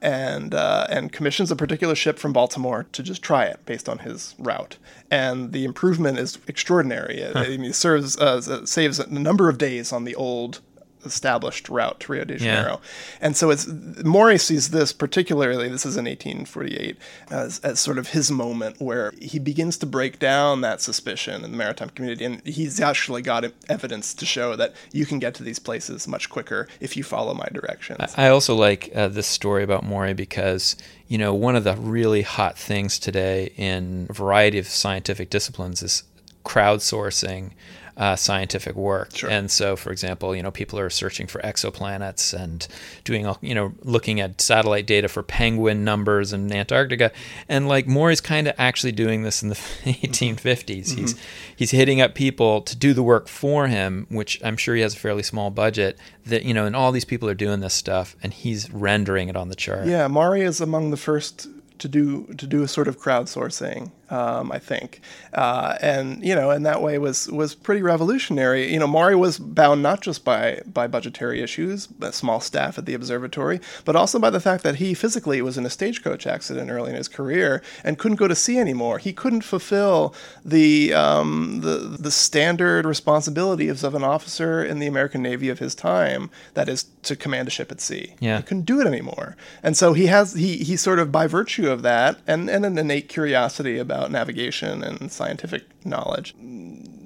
and 0.02 0.54
uh, 0.54 0.86
and 0.90 1.12
commissions 1.12 1.50
a 1.50 1.56
particular 1.56 1.94
ship 1.94 2.18
from 2.18 2.32
Baltimore 2.32 2.86
to 2.92 3.02
just 3.02 3.22
try 3.22 3.44
it 3.44 3.64
based 3.66 3.88
on 3.88 3.98
his 4.00 4.34
route. 4.38 4.76
And 5.10 5.52
the 5.52 5.64
improvement 5.64 6.18
is 6.18 6.38
extraordinary. 6.46 7.18
It, 7.18 7.36
I 7.36 7.48
mean, 7.48 7.64
it 7.64 7.74
serves 7.74 8.16
uh, 8.18 8.66
saves 8.66 8.98
a 8.98 9.08
number 9.08 9.48
of 9.48 9.58
days 9.58 9.92
on 9.92 10.04
the 10.04 10.14
old 10.14 10.60
established 11.06 11.68
route 11.68 12.00
to 12.00 12.12
Rio 12.12 12.24
de 12.24 12.38
Janeiro. 12.38 12.80
Yeah. 12.82 13.18
And 13.20 13.36
so 13.36 13.50
it's 13.50 13.66
Maury 13.66 14.38
sees 14.38 14.70
this 14.70 14.92
particularly, 14.92 15.68
this 15.68 15.86
is 15.86 15.96
in 15.96 16.04
1848, 16.04 16.96
as, 17.30 17.58
as 17.60 17.80
sort 17.80 17.98
of 17.98 18.08
his 18.08 18.30
moment 18.30 18.80
where 18.80 19.12
he 19.20 19.38
begins 19.38 19.76
to 19.78 19.86
break 19.86 20.18
down 20.18 20.60
that 20.62 20.80
suspicion 20.80 21.44
in 21.44 21.50
the 21.52 21.56
maritime 21.56 21.90
community. 21.90 22.24
And 22.24 22.44
he's 22.46 22.80
actually 22.80 23.22
got 23.22 23.44
evidence 23.68 24.14
to 24.14 24.26
show 24.26 24.56
that 24.56 24.74
you 24.92 25.06
can 25.06 25.18
get 25.18 25.34
to 25.36 25.42
these 25.42 25.58
places 25.58 26.06
much 26.08 26.28
quicker 26.30 26.68
if 26.80 26.96
you 26.96 27.04
follow 27.04 27.34
my 27.34 27.48
directions. 27.52 28.14
I 28.16 28.28
also 28.28 28.54
like 28.54 28.90
uh, 28.94 29.08
this 29.08 29.26
story 29.26 29.62
about 29.62 29.84
Maury 29.84 30.14
because, 30.14 30.76
you 31.08 31.18
know, 31.18 31.34
one 31.34 31.56
of 31.56 31.64
the 31.64 31.76
really 31.76 32.22
hot 32.22 32.58
things 32.58 32.98
today 32.98 33.52
in 33.56 34.06
a 34.10 34.12
variety 34.12 34.58
of 34.58 34.66
scientific 34.66 35.30
disciplines 35.30 35.82
is 35.82 36.02
crowdsourcing 36.44 37.52
uh, 37.96 38.14
scientific 38.14 38.76
work. 38.76 39.16
Sure. 39.16 39.30
And 39.30 39.50
so, 39.50 39.74
for 39.74 39.90
example, 39.90 40.36
you 40.36 40.42
know, 40.42 40.50
people 40.50 40.78
are 40.78 40.90
searching 40.90 41.26
for 41.26 41.40
exoplanets 41.40 42.34
and 42.34 42.66
doing, 43.04 43.26
all, 43.26 43.38
you 43.40 43.54
know, 43.54 43.72
looking 43.82 44.20
at 44.20 44.40
satellite 44.40 44.86
data 44.86 45.08
for 45.08 45.22
penguin 45.22 45.82
numbers 45.82 46.32
in 46.32 46.52
Antarctica. 46.52 47.10
And 47.48 47.68
like 47.68 47.86
Moore 47.86 48.10
is 48.10 48.20
kind 48.20 48.48
of 48.48 48.54
actually 48.58 48.92
doing 48.92 49.22
this 49.22 49.42
in 49.42 49.48
the 49.48 49.54
1850s. 49.84 50.66
Mm-hmm. 50.66 51.00
He's 51.00 51.14
he's 51.54 51.70
hitting 51.70 52.00
up 52.00 52.14
people 52.14 52.60
to 52.62 52.76
do 52.76 52.92
the 52.92 53.02
work 53.02 53.28
for 53.28 53.66
him, 53.66 54.06
which 54.10 54.40
I'm 54.44 54.56
sure 54.56 54.74
he 54.74 54.82
has 54.82 54.94
a 54.94 54.98
fairly 54.98 55.22
small 55.22 55.50
budget. 55.50 55.98
That 56.26 56.44
you 56.44 56.52
know, 56.52 56.66
and 56.66 56.76
all 56.76 56.92
these 56.92 57.04
people 57.04 57.28
are 57.28 57.34
doing 57.34 57.60
this 57.60 57.74
stuff, 57.74 58.16
and 58.22 58.34
he's 58.34 58.70
rendering 58.70 59.28
it 59.28 59.36
on 59.36 59.48
the 59.48 59.54
chart. 59.54 59.86
Yeah, 59.86 60.06
Maury 60.08 60.42
is 60.42 60.60
among 60.60 60.90
the 60.90 60.96
first 60.96 61.48
to 61.78 61.88
do 61.88 62.26
to 62.34 62.46
do 62.46 62.62
a 62.62 62.68
sort 62.68 62.88
of 62.88 62.98
crowdsourcing 62.98 63.90
um, 64.10 64.52
I 64.52 64.58
think, 64.58 65.00
uh, 65.34 65.76
and 65.80 66.24
you 66.24 66.34
know, 66.34 66.50
in 66.50 66.62
that 66.62 66.80
way 66.80 66.98
was 66.98 67.28
was 67.28 67.54
pretty 67.54 67.82
revolutionary. 67.82 68.72
You 68.72 68.78
know, 68.78 68.86
Maury 68.86 69.16
was 69.16 69.38
bound 69.38 69.82
not 69.82 70.00
just 70.00 70.24
by 70.24 70.62
by 70.66 70.86
budgetary 70.86 71.42
issues, 71.42 71.88
a 72.00 72.12
small 72.12 72.40
staff 72.40 72.78
at 72.78 72.86
the 72.86 72.94
observatory, 72.94 73.60
but 73.84 73.96
also 73.96 74.18
by 74.18 74.30
the 74.30 74.40
fact 74.40 74.62
that 74.62 74.76
he 74.76 74.94
physically 74.94 75.42
was 75.42 75.58
in 75.58 75.66
a 75.66 75.70
stagecoach 75.70 76.26
accident 76.26 76.70
early 76.70 76.90
in 76.90 76.96
his 76.96 77.08
career 77.08 77.62
and 77.82 77.98
couldn't 77.98 78.16
go 78.16 78.28
to 78.28 78.34
sea 78.34 78.58
anymore. 78.58 78.98
He 78.98 79.12
couldn't 79.12 79.42
fulfill 79.42 80.14
the 80.44 80.94
um, 80.94 81.60
the 81.62 81.96
the 81.98 82.10
standard 82.10 82.86
responsibilities 82.86 83.82
of 83.82 83.94
an 83.94 84.04
officer 84.04 84.64
in 84.64 84.78
the 84.78 84.86
American 84.86 85.22
Navy 85.22 85.48
of 85.48 85.58
his 85.58 85.74
time, 85.74 86.30
that 86.54 86.68
is 86.68 86.84
to 87.02 87.16
command 87.16 87.48
a 87.48 87.50
ship 87.50 87.72
at 87.72 87.80
sea. 87.80 88.14
Yeah, 88.20 88.36
he 88.36 88.42
couldn't 88.44 88.66
do 88.66 88.80
it 88.80 88.86
anymore, 88.86 89.36
and 89.64 89.76
so 89.76 89.94
he 89.94 90.06
has 90.06 90.34
he 90.34 90.58
he 90.58 90.76
sort 90.76 91.00
of 91.00 91.10
by 91.10 91.26
virtue 91.26 91.68
of 91.70 91.82
that 91.82 92.18
and 92.26 92.48
and 92.48 92.64
an 92.64 92.78
innate 92.78 93.08
curiosity 93.08 93.78
about 93.78 93.95
about 93.96 94.10
navigation 94.10 94.82
and 94.82 95.10
scientific 95.10 95.64
knowledge 95.84 96.34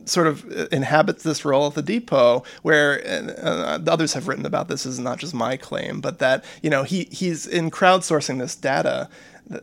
sort 0.07 0.27
of 0.27 0.45
inhabits 0.73 1.23
this 1.23 1.45
role 1.45 1.69
at 1.69 1.75
the 1.75 1.83
depot 1.83 2.43
where 2.63 3.01
uh, 3.39 3.79
others 3.87 4.15
have 4.15 4.27
written 4.27 4.45
about 4.45 4.67
this 4.69 4.85
is 4.85 4.99
not 4.99 5.19
just 5.19 5.33
my 5.33 5.57
claim 5.57 6.01
but 6.01 6.19
that 6.19 6.45
you 6.63 6.71
know 6.71 6.83
he 6.83 7.05
he's 7.13 7.47
in 7.47 7.71
crowdsourcing 7.71 8.39
this 8.39 8.57
data 8.57 9.09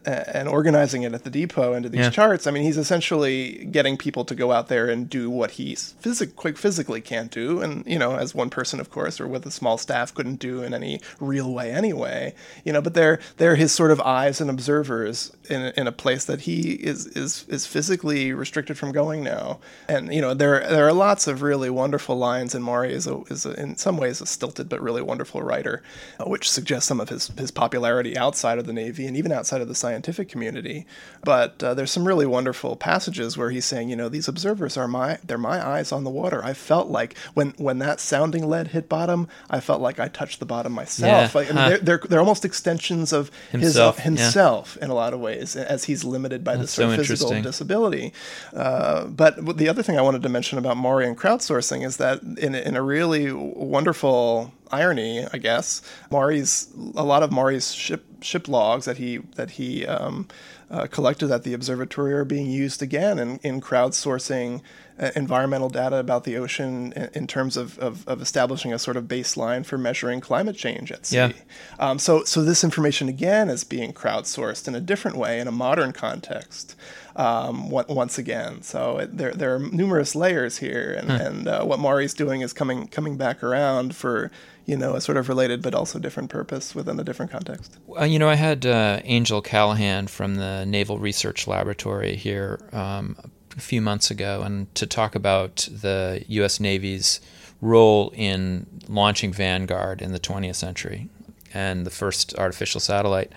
and 0.05 0.49
organizing 0.49 1.03
it 1.03 1.13
at 1.13 1.23
the 1.23 1.29
depot 1.29 1.73
into 1.73 1.87
these 1.87 2.01
yeah. 2.01 2.09
charts. 2.09 2.45
I 2.45 2.51
mean, 2.51 2.63
he's 2.63 2.77
essentially 2.77 3.65
getting 3.71 3.97
people 3.97 4.25
to 4.25 4.35
go 4.35 4.51
out 4.51 4.67
there 4.67 4.89
and 4.89 5.09
do 5.09 5.29
what 5.29 5.51
he 5.51 5.75
phys- 5.75 6.35
quick 6.35 6.57
physically 6.57 6.99
can't 6.99 7.31
do, 7.31 7.61
and 7.61 7.85
you 7.85 7.97
know, 7.97 8.15
as 8.15 8.35
one 8.35 8.49
person, 8.49 8.79
of 8.79 8.89
course, 8.89 9.21
or 9.21 9.27
with 9.27 9.45
a 9.45 9.51
small 9.51 9.77
staff, 9.77 10.13
couldn't 10.13 10.39
do 10.39 10.61
in 10.61 10.73
any 10.73 10.99
real 11.19 11.53
way 11.53 11.71
anyway. 11.71 12.33
You 12.65 12.73
know, 12.73 12.81
but 12.81 12.93
they're 12.95 13.19
they're 13.37 13.55
his 13.55 13.71
sort 13.71 13.91
of 13.91 14.01
eyes 14.01 14.41
and 14.41 14.49
observers 14.49 15.31
in 15.49 15.61
a, 15.61 15.73
in 15.77 15.87
a 15.87 15.91
place 15.91 16.25
that 16.25 16.41
he 16.41 16.73
is 16.73 17.07
is 17.07 17.45
is 17.47 17.65
physically 17.65 18.33
restricted 18.33 18.77
from 18.77 18.91
going 18.91 19.23
now. 19.23 19.59
And 19.87 20.13
you 20.13 20.21
know, 20.21 20.33
there 20.33 20.67
there 20.67 20.85
are 20.85 20.93
lots 20.93 21.27
of 21.27 21.41
really 21.41 21.69
wonderful 21.69 22.17
lines, 22.17 22.53
and 22.53 22.63
Maury 22.63 22.93
is 22.93 23.07
a, 23.07 23.21
is 23.29 23.45
a, 23.45 23.53
in 23.53 23.77
some 23.77 23.97
ways 23.97 24.19
a 24.19 24.25
stilted 24.25 24.67
but 24.67 24.81
really 24.81 25.01
wonderful 25.01 25.41
writer, 25.41 25.81
uh, 26.19 26.25
which 26.25 26.49
suggests 26.49 26.87
some 26.87 26.99
of 26.99 27.07
his 27.07 27.27
his 27.37 27.51
popularity 27.51 28.17
outside 28.17 28.57
of 28.57 28.65
the 28.65 28.73
Navy 28.73 29.07
and 29.07 29.15
even 29.15 29.31
outside 29.31 29.61
of 29.61 29.69
the 29.69 29.76
scientific 29.77 30.29
community. 30.29 30.85
But 31.23 31.63
uh, 31.63 31.73
there's 31.73 31.91
some 31.91 32.07
really 32.07 32.25
wonderful 32.25 32.75
passages 32.75 33.37
where 33.37 33.49
he's 33.49 33.65
saying, 33.65 33.89
you 33.89 33.95
know, 33.95 34.09
these 34.09 34.27
observers 34.27 34.77
are 34.77 34.87
my 34.87 35.19
they're 35.23 35.37
my 35.37 35.65
eyes 35.65 35.91
on 35.91 36.03
the 36.03 36.09
water. 36.09 36.43
I 36.43 36.53
felt 36.53 36.87
like 36.89 37.17
when 37.33 37.53
when 37.57 37.79
that 37.79 37.99
sounding 37.99 38.47
lead 38.47 38.69
hit 38.69 38.89
bottom, 38.89 39.27
I 39.49 39.59
felt 39.59 39.81
like 39.81 39.99
I 39.99 40.07
touched 40.07 40.39
the 40.39 40.45
bottom 40.45 40.73
myself. 40.73 41.33
Yeah. 41.33 41.39
Like, 41.39 41.49
I 41.49 41.53
mean, 41.53 41.57
huh. 41.57 41.69
they're, 41.69 41.77
they're, 41.77 42.01
they're 42.09 42.19
almost 42.19 42.45
extensions 42.45 43.13
of 43.13 43.31
himself, 43.51 43.97
his, 43.97 44.05
uh, 44.05 44.09
himself 44.09 44.77
yeah. 44.77 44.85
in 44.85 44.91
a 44.91 44.95
lot 44.95 45.13
of 45.13 45.19
ways, 45.19 45.55
as 45.55 45.85
he's 45.85 46.03
limited 46.03 46.43
by 46.43 46.55
That's 46.55 46.63
this 46.63 46.71
sort 46.71 46.95
so 46.95 47.01
of 47.01 47.07
physical 47.07 47.41
disability. 47.41 48.13
Uh, 48.53 49.05
but 49.05 49.57
the 49.57 49.69
other 49.69 49.83
thing 49.83 49.97
I 49.97 50.01
wanted 50.01 50.23
to 50.23 50.29
mention 50.29 50.57
about 50.57 50.77
Maury 50.77 51.07
and 51.07 51.17
crowdsourcing 51.17 51.85
is 51.85 51.97
that 51.97 52.21
in, 52.21 52.55
in 52.55 52.75
a 52.75 52.81
really 52.81 53.31
wonderful 53.31 54.53
irony, 54.71 55.25
I 55.31 55.37
guess, 55.37 55.81
Maury's 56.11 56.67
a 56.95 57.03
lot 57.03 57.23
of 57.23 57.31
Maury's 57.31 57.73
ship 57.73 58.05
ship 58.21 58.47
logs 58.47 58.85
that 58.85 58.97
he 58.97 59.17
that 59.35 59.51
he 59.51 59.85
um, 59.85 60.27
uh, 60.69 60.87
collected 60.87 61.31
at 61.31 61.43
the 61.43 61.53
observatory 61.53 62.13
are 62.13 62.25
being 62.25 62.47
used 62.47 62.81
again 62.81 63.19
in, 63.19 63.39
in 63.43 63.61
crowdsourcing 63.61 64.61
uh, 64.99 65.11
environmental 65.15 65.69
data 65.69 65.97
about 65.97 66.23
the 66.23 66.35
ocean 66.35 66.91
in, 66.93 67.09
in 67.13 67.27
terms 67.27 67.55
of, 67.55 67.77
of, 67.79 68.05
of, 68.07 68.21
establishing 68.21 68.73
a 68.73 68.79
sort 68.79 68.97
of 68.97 69.05
baseline 69.05 69.65
for 69.65 69.77
measuring 69.77 70.19
climate 70.19 70.57
change 70.57 70.91
at 70.91 71.05
sea. 71.05 71.15
Yeah. 71.15 71.31
Um, 71.79 71.99
so, 71.99 72.23
so 72.23 72.43
this 72.43 72.63
information 72.63 73.07
again 73.07 73.49
is 73.49 73.63
being 73.63 73.93
crowdsourced 73.93 74.67
in 74.67 74.75
a 74.75 74.81
different 74.81 75.15
way 75.17 75.39
in 75.39 75.47
a 75.47 75.51
modern 75.51 75.93
context. 75.93 76.75
Um, 77.17 77.71
once 77.71 78.19
again, 78.19 78.61
so 78.61 78.99
it, 78.99 79.17
there 79.17 79.33
there 79.33 79.55
are 79.55 79.59
numerous 79.59 80.15
layers 80.15 80.57
here, 80.57 80.93
and, 80.97 81.09
hmm. 81.09 81.17
and 81.17 81.47
uh, 81.47 81.63
what 81.63 81.79
Maury's 81.79 82.13
doing 82.13 82.41
is 82.41 82.53
coming 82.53 82.87
coming 82.87 83.17
back 83.17 83.41
around 83.41 83.95
for 83.95 84.29
you 84.67 84.75
know, 84.75 84.95
a 84.95 85.01
sort 85.01 85.17
of 85.17 85.29
related 85.29 85.61
but 85.61 85.73
also 85.73 85.97
different 85.97 86.29
purpose 86.29 86.75
within 86.75 86.99
a 86.99 87.03
different 87.03 87.31
context. 87.31 87.79
Uh, 87.97 88.03
you 88.03 88.19
know, 88.19 88.29
I 88.29 88.35
had 88.35 88.65
uh, 88.65 88.99
Angel 89.05 89.41
Callahan 89.41 90.07
from 90.07 90.35
the 90.35 90.65
Naval 90.65 90.99
Research 90.99 91.47
Laboratory 91.47 92.17
here 92.17 92.59
um, 92.73 93.15
a 93.55 93.61
few 93.61 93.81
months 93.81 94.11
ago, 94.11 94.41
and 94.43 94.73
to 94.75 94.85
talk 94.85 95.15
about 95.15 95.67
the 95.71 96.23
U.S. 96.27 96.59
Navy's 96.59 97.21
role 97.61 98.11
in 98.13 98.67
launching 98.89 99.31
Vanguard 99.31 100.01
in 100.01 100.11
the 100.11 100.19
20th 100.19 100.55
century 100.55 101.09
and 101.53 101.85
the 101.85 101.89
first 101.89 102.37
artificial 102.37 102.81
satellite. 102.81 103.31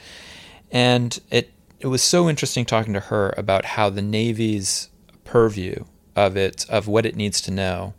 And 0.72 1.18
it 1.30 1.52
it 1.80 1.86
was 1.86 2.02
so 2.02 2.28
interesting 2.28 2.64
talking 2.64 2.92
to 2.92 3.00
her 3.00 3.34
about 3.36 3.64
how 3.64 3.90
the 3.90 4.02
Navy's 4.02 4.90
purview 5.24 5.84
of 6.14 6.36
it 6.36 6.68
of 6.68 6.86
what 6.86 7.06
it 7.06 7.16
needs 7.16 7.40
to 7.40 7.50
know 7.50 7.94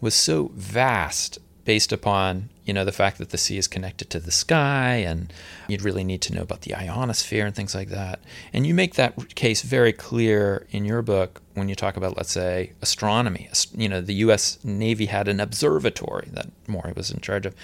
was 0.00 0.14
so 0.14 0.50
vast 0.54 1.38
based 1.64 1.90
upon 1.90 2.48
you 2.64 2.72
know 2.72 2.84
the 2.84 2.92
fact 2.92 3.18
that 3.18 3.30
the 3.30 3.38
sea 3.38 3.58
is 3.58 3.66
connected 3.66 4.10
to 4.10 4.20
the 4.20 4.30
sky 4.30 4.96
and 4.96 5.32
you'd 5.68 5.82
really 5.82 6.04
need 6.04 6.20
to 6.20 6.34
know 6.34 6.42
about 6.42 6.62
the 6.62 6.74
ionosphere 6.74 7.46
and 7.46 7.54
things 7.54 7.74
like 7.74 7.88
that. 7.88 8.20
And 8.52 8.66
you 8.66 8.74
make 8.74 8.94
that 8.94 9.34
case 9.34 9.62
very 9.62 9.92
clear 9.92 10.66
in 10.70 10.84
your 10.84 11.02
book 11.02 11.42
when 11.54 11.68
you 11.68 11.74
talk 11.74 11.96
about 11.96 12.16
let's 12.16 12.32
say 12.32 12.72
astronomy. 12.82 13.48
You 13.72 13.88
know 13.88 14.00
the 14.00 14.14
US 14.14 14.58
Navy 14.64 15.06
had 15.06 15.28
an 15.28 15.40
observatory 15.40 16.28
that 16.32 16.50
Maury 16.68 16.92
was 16.94 17.10
in 17.10 17.20
charge 17.20 17.46
of 17.46 17.54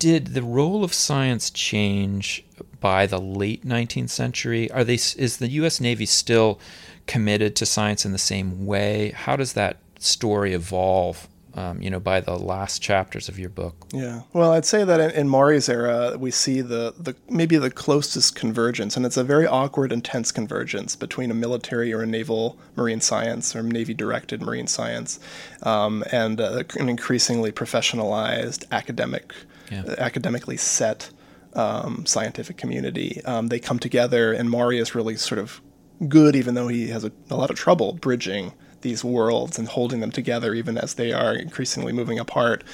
did 0.00 0.28
the 0.28 0.42
role 0.42 0.82
of 0.82 0.92
science 0.92 1.50
change 1.50 2.44
by 2.80 3.06
the 3.06 3.20
late 3.20 3.64
19th 3.64 4.10
century 4.10 4.70
are 4.72 4.82
they 4.82 4.94
is 4.94 5.36
the 5.36 5.50
US 5.50 5.80
Navy 5.80 6.06
still 6.06 6.58
committed 7.06 7.54
to 7.56 7.66
science 7.66 8.04
in 8.04 8.12
the 8.12 8.18
same 8.18 8.66
way 8.66 9.10
how 9.10 9.36
does 9.36 9.52
that 9.52 9.76
story 9.98 10.54
evolve 10.54 11.28
um, 11.54 11.82
you 11.82 11.90
know, 11.90 12.00
by 12.00 12.20
the 12.20 12.36
last 12.36 12.80
chapters 12.80 13.28
of 13.28 13.38
your 13.38 13.48
book. 13.48 13.74
Yeah. 13.92 14.22
Well, 14.32 14.52
I'd 14.52 14.64
say 14.64 14.84
that 14.84 15.00
in, 15.00 15.10
in 15.10 15.28
Maury's 15.28 15.68
era, 15.68 16.16
we 16.18 16.30
see 16.30 16.60
the, 16.60 16.94
the 16.98 17.16
maybe 17.28 17.56
the 17.56 17.70
closest 17.70 18.36
convergence, 18.36 18.96
and 18.96 19.04
it's 19.04 19.16
a 19.16 19.24
very 19.24 19.46
awkward 19.46 19.92
and 19.92 20.04
tense 20.04 20.30
convergence 20.30 20.94
between 20.96 21.30
a 21.30 21.34
military 21.34 21.92
or 21.92 22.02
a 22.02 22.06
naval 22.06 22.56
marine 22.76 23.00
science 23.00 23.54
or 23.56 23.62
Navy 23.62 23.94
directed 23.94 24.42
marine 24.42 24.66
science 24.66 25.18
um, 25.62 26.04
and 26.12 26.40
uh, 26.40 26.62
an 26.78 26.88
increasingly 26.88 27.50
professionalized 27.50 28.64
academic, 28.70 29.34
yeah. 29.70 29.94
academically 29.98 30.56
set 30.56 31.10
um, 31.54 32.06
scientific 32.06 32.56
community. 32.56 33.20
Um, 33.24 33.48
they 33.48 33.58
come 33.58 33.78
together, 33.78 34.32
and 34.32 34.50
Maury 34.50 34.78
is 34.78 34.94
really 34.94 35.16
sort 35.16 35.38
of 35.38 35.60
good, 36.08 36.36
even 36.36 36.54
though 36.54 36.68
he 36.68 36.88
has 36.88 37.04
a, 37.04 37.12
a 37.30 37.36
lot 37.36 37.50
of 37.50 37.56
trouble 37.56 37.92
bridging 37.94 38.52
these 38.82 39.04
worlds 39.04 39.58
and 39.58 39.68
holding 39.68 40.00
them 40.00 40.10
together 40.10 40.54
even 40.54 40.78
as 40.78 40.94
they 40.94 41.12
are 41.12 41.34
increasingly 41.34 41.92
moving 41.92 42.18
apart. 42.18 42.64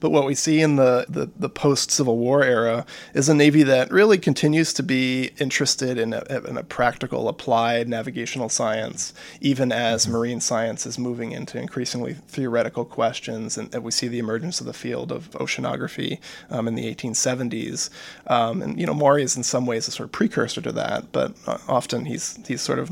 But 0.00 0.10
what 0.10 0.26
we 0.26 0.34
see 0.34 0.60
in 0.60 0.76
the, 0.76 1.06
the, 1.08 1.30
the 1.38 1.48
post 1.48 1.90
Civil 1.90 2.16
War 2.18 2.42
era 2.42 2.86
is 3.14 3.28
a 3.28 3.34
Navy 3.34 3.62
that 3.64 3.90
really 3.90 4.18
continues 4.18 4.72
to 4.74 4.82
be 4.82 5.30
interested 5.38 5.98
in 5.98 6.12
a, 6.12 6.22
in 6.48 6.56
a 6.56 6.62
practical, 6.62 7.28
applied 7.28 7.88
navigational 7.88 8.48
science, 8.48 9.12
even 9.40 9.72
as 9.72 10.04
mm-hmm. 10.04 10.12
marine 10.12 10.40
science 10.40 10.86
is 10.86 10.98
moving 10.98 11.32
into 11.32 11.58
increasingly 11.58 12.14
theoretical 12.14 12.84
questions. 12.84 13.58
And, 13.58 13.74
and 13.74 13.82
we 13.82 13.90
see 13.90 14.08
the 14.08 14.18
emergence 14.18 14.60
of 14.60 14.66
the 14.66 14.72
field 14.72 15.12
of 15.12 15.30
oceanography 15.32 16.18
um, 16.50 16.68
in 16.68 16.74
the 16.74 16.94
1870s. 16.94 17.90
Um, 18.26 18.62
and, 18.62 18.78
you 18.80 18.86
know, 18.86 18.94
Maury 18.94 19.22
is 19.22 19.36
in 19.36 19.42
some 19.42 19.66
ways 19.66 19.88
a 19.88 19.90
sort 19.90 20.06
of 20.06 20.12
precursor 20.12 20.60
to 20.60 20.72
that, 20.72 21.12
but 21.12 21.34
uh, 21.46 21.58
often 21.68 22.04
he's, 22.04 22.38
he's 22.46 22.62
sort 22.62 22.78
of 22.78 22.90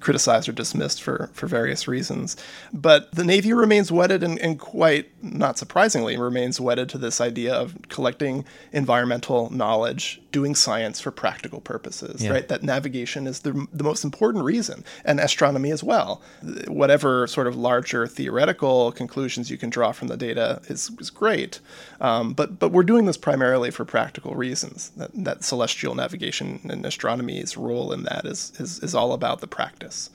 criticized 0.00 0.48
or 0.48 0.52
dismissed 0.52 1.02
for, 1.02 1.30
for 1.32 1.46
various 1.46 1.88
reasons. 1.88 2.36
But 2.72 3.12
the 3.12 3.24
Navy 3.24 3.52
remains 3.52 3.92
wedded, 3.92 4.22
and, 4.22 4.38
and, 4.38 4.58
quite 4.58 5.10
not 5.22 5.58
surprisingly, 5.58 6.16
remains 6.16 6.60
wedded 6.60 6.88
to 6.90 6.98
this 6.98 7.20
idea 7.20 7.54
of 7.54 7.76
collecting 7.88 8.44
environmental 8.72 9.50
knowledge, 9.50 10.20
doing 10.38 10.54
science 10.54 11.00
for 11.00 11.10
practical 11.10 11.60
purposes, 11.62 12.22
yeah. 12.22 12.30
right? 12.30 12.48
That 12.48 12.62
navigation 12.62 13.26
is 13.26 13.40
the, 13.40 13.52
the 13.72 13.84
most 13.90 14.04
important 14.04 14.44
reason, 14.44 14.84
and 15.02 15.18
astronomy 15.18 15.70
as 15.70 15.82
well. 15.82 16.20
Whatever 16.68 17.26
sort 17.26 17.46
of 17.46 17.56
larger 17.56 18.06
theoretical 18.06 18.92
conclusions 18.92 19.50
you 19.50 19.56
can 19.56 19.70
draw 19.70 19.92
from 19.92 20.08
the 20.08 20.16
data 20.28 20.60
is, 20.68 20.90
is 21.00 21.08
great. 21.08 21.60
Um, 22.02 22.34
but, 22.34 22.58
but 22.58 22.70
we're 22.70 22.90
doing 22.92 23.06
this 23.06 23.16
primarily 23.16 23.70
for 23.70 23.86
practical 23.86 24.34
reasons. 24.34 24.90
That, 24.98 25.10
that 25.24 25.42
celestial 25.42 25.94
navigation 25.94 26.60
and 26.68 26.84
astronomy's 26.84 27.56
role 27.56 27.94
in 27.94 28.02
that 28.02 28.26
is, 28.26 28.52
is, 28.58 28.78
is 28.82 28.94
all 28.94 29.12
about 29.14 29.40
the 29.40 29.46
practice. 29.46 30.10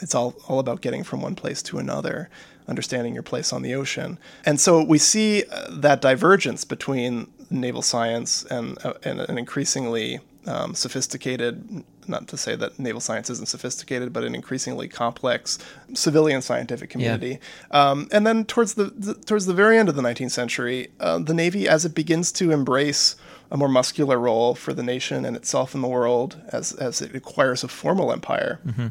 It's 0.00 0.16
all, 0.16 0.34
all 0.48 0.58
about 0.58 0.80
getting 0.80 1.04
from 1.04 1.22
one 1.22 1.36
place 1.36 1.62
to 1.62 1.78
another, 1.78 2.28
understanding 2.66 3.14
your 3.14 3.22
place 3.22 3.52
on 3.52 3.62
the 3.62 3.74
ocean. 3.74 4.18
And 4.44 4.58
so 4.58 4.82
we 4.82 4.98
see 4.98 5.44
uh, 5.44 5.68
that 5.70 6.00
divergence 6.00 6.64
between 6.64 7.28
naval 7.50 7.82
science 7.82 8.44
and, 8.44 8.78
uh, 8.84 8.94
and 9.02 9.20
an 9.20 9.38
increasingly 9.38 10.20
um, 10.46 10.74
sophisticated, 10.74 11.84
not 12.08 12.28
to 12.28 12.36
say 12.36 12.56
that 12.56 12.78
naval 12.78 13.00
science 13.00 13.28
isn't 13.28 13.48
sophisticated, 13.48 14.12
but 14.12 14.24
an 14.24 14.34
increasingly 14.34 14.88
complex 14.88 15.58
civilian 15.92 16.40
scientific 16.40 16.90
community. 16.90 17.38
Yeah. 17.70 17.90
Um, 17.90 18.08
and 18.12 18.26
then 18.26 18.44
towards 18.44 18.74
the, 18.74 18.84
the, 18.84 19.14
towards 19.14 19.46
the 19.46 19.54
very 19.54 19.76
end 19.78 19.88
of 19.88 19.96
the 19.96 20.02
19th 20.02 20.30
century, 20.30 20.88
uh, 21.00 21.18
the 21.18 21.34
Navy, 21.34 21.68
as 21.68 21.84
it 21.84 21.94
begins 21.94 22.32
to 22.32 22.50
embrace 22.50 23.16
a 23.50 23.56
more 23.56 23.68
muscular 23.68 24.18
role 24.18 24.54
for 24.54 24.72
the 24.72 24.82
nation 24.82 25.24
and 25.24 25.36
itself 25.36 25.74
in 25.74 25.82
the 25.82 25.88
world, 25.88 26.40
as 26.52 26.72
as 26.74 27.02
it 27.02 27.16
acquires 27.16 27.64
a 27.64 27.68
formal 27.68 28.12
empire, 28.12 28.60
mm-hmm 28.64 28.88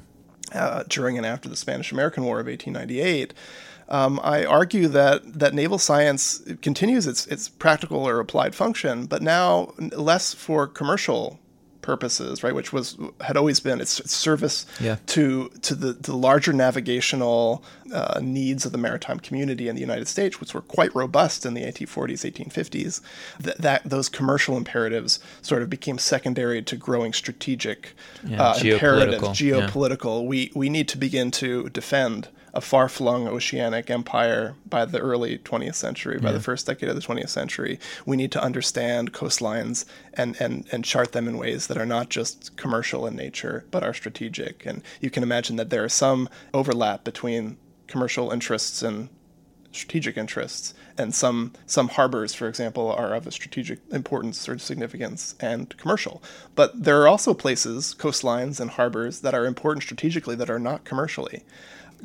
uh, 0.54 0.84
during 0.88 1.18
and 1.18 1.26
after 1.26 1.50
the 1.50 1.56
Spanish 1.56 1.92
American 1.92 2.24
War 2.24 2.40
of 2.40 2.48
1898. 2.48 3.34
Um, 3.90 4.20
I 4.24 4.46
argue 4.46 4.88
that, 4.90 5.40
that 5.40 5.54
naval 5.54 5.80
science 5.80 6.42
continues 6.62 7.08
its, 7.08 7.26
its 7.28 7.50
practical 7.50 8.08
or 8.08 8.20
applied 8.20 8.54
function, 8.56 9.08
but 9.08 9.22
now 9.22 9.74
less 9.78 10.34
for 10.34 10.68
commercial 10.68 11.40
purposes, 11.82 12.44
right? 12.44 12.54
Which 12.54 12.72
was 12.72 12.98
had 13.22 13.36
always 13.36 13.60
been 13.60 13.82
its, 13.82 14.00
its 14.00 14.16
service 14.16 14.68
yeah. 14.80 14.98
to 15.08 15.50
to 15.64 15.74
the, 15.74 15.94
the 15.94 16.16
larger 16.16 16.54
navigational 16.54 17.64
uh, 17.92 18.20
needs 18.22 18.64
of 18.64 18.72
the 18.72 18.78
maritime 18.78 19.20
community 19.20 19.68
in 19.68 19.74
the 19.74 19.82
United 19.82 20.08
States, 20.08 20.40
which 20.40 20.54
were 20.54 20.62
quite 20.62 20.94
robust 20.94 21.48
in 21.48 21.56
the 21.56 21.64
1840s, 21.64 22.32
1850s. 22.32 23.02
That, 23.40 23.58
that 23.58 23.84
those 23.84 24.08
commercial 24.08 24.56
imperatives 24.56 25.20
sort 25.42 25.64
of 25.64 25.70
became 25.70 25.98
secondary 25.98 26.62
to 26.62 26.76
growing 26.76 27.12
strategic 27.12 27.94
yeah, 28.24 28.42
uh, 28.42 28.54
geopolitical. 28.56 28.74
imperatives, 28.74 29.40
geopolitical. 29.40 30.22
Yeah. 30.22 30.28
We 30.28 30.52
we 30.54 30.70
need 30.70 30.88
to 30.90 30.98
begin 30.98 31.32
to 31.32 31.70
defend 31.70 32.28
a 32.54 32.62
far 32.62 32.90
flung 32.90 33.28
oceanic 33.28 33.90
empire 33.90 34.56
by 34.68 34.86
the 34.86 35.00
early 35.00 35.38
20th 35.40 35.76
century, 35.76 36.20
by 36.20 36.30
yeah. 36.30 36.34
the 36.34 36.40
first 36.40 36.66
decade 36.66 36.90
of 36.90 36.96
the 36.96 37.02
20th 37.02 37.30
century. 37.30 37.80
We 38.06 38.18
need 38.18 38.32
to 38.34 38.44
understand 38.44 39.14
coastlines 39.14 39.86
and, 40.14 40.40
and, 40.40 40.68
and 40.72 40.84
chart 40.84 41.12
them 41.12 41.28
in 41.28 41.38
ways 41.38 41.68
that 41.68 41.78
are 41.78 41.86
not 41.86 42.10
just 42.10 42.58
commercial 42.58 43.06
in 43.08 43.16
nature, 43.16 43.66
but 43.72 43.84
are 43.84 43.94
strategic. 43.94 44.66
And 44.66 44.82
you 45.02 45.10
can 45.10 45.24
imagine 45.24 45.56
that 45.58 45.70
there 45.70 45.86
is 45.86 45.94
some 45.94 46.30
overlap 46.54 47.04
between 47.04 47.58
commercial 47.88 48.32
interests 48.32 48.84
and 48.84 49.10
strategic 49.72 50.18
interests 50.18 50.74
and 50.98 51.14
some 51.14 51.54
some 51.66 51.90
harbors 51.90 52.34
for 52.34 52.48
example 52.48 52.92
are 52.92 53.14
of 53.14 53.28
a 53.28 53.32
strategic 53.32 53.80
importance 53.92 54.50
or 54.50 54.58
significance 54.58 55.36
and 55.40 55.78
commercial 55.78 56.24
but 56.56 56.84
there 56.84 57.00
are 57.02 57.08
also 57.08 57.34
places 57.34 57.96
coastlines 57.98 58.60
and 58.60 58.72
harbors 58.72 59.22
that 59.22 59.36
are 59.36 59.46
important 59.46 59.84
strategically 59.84 60.36
that 60.36 60.50
are 60.50 60.60
not 60.60 60.86
commercially 60.86 61.44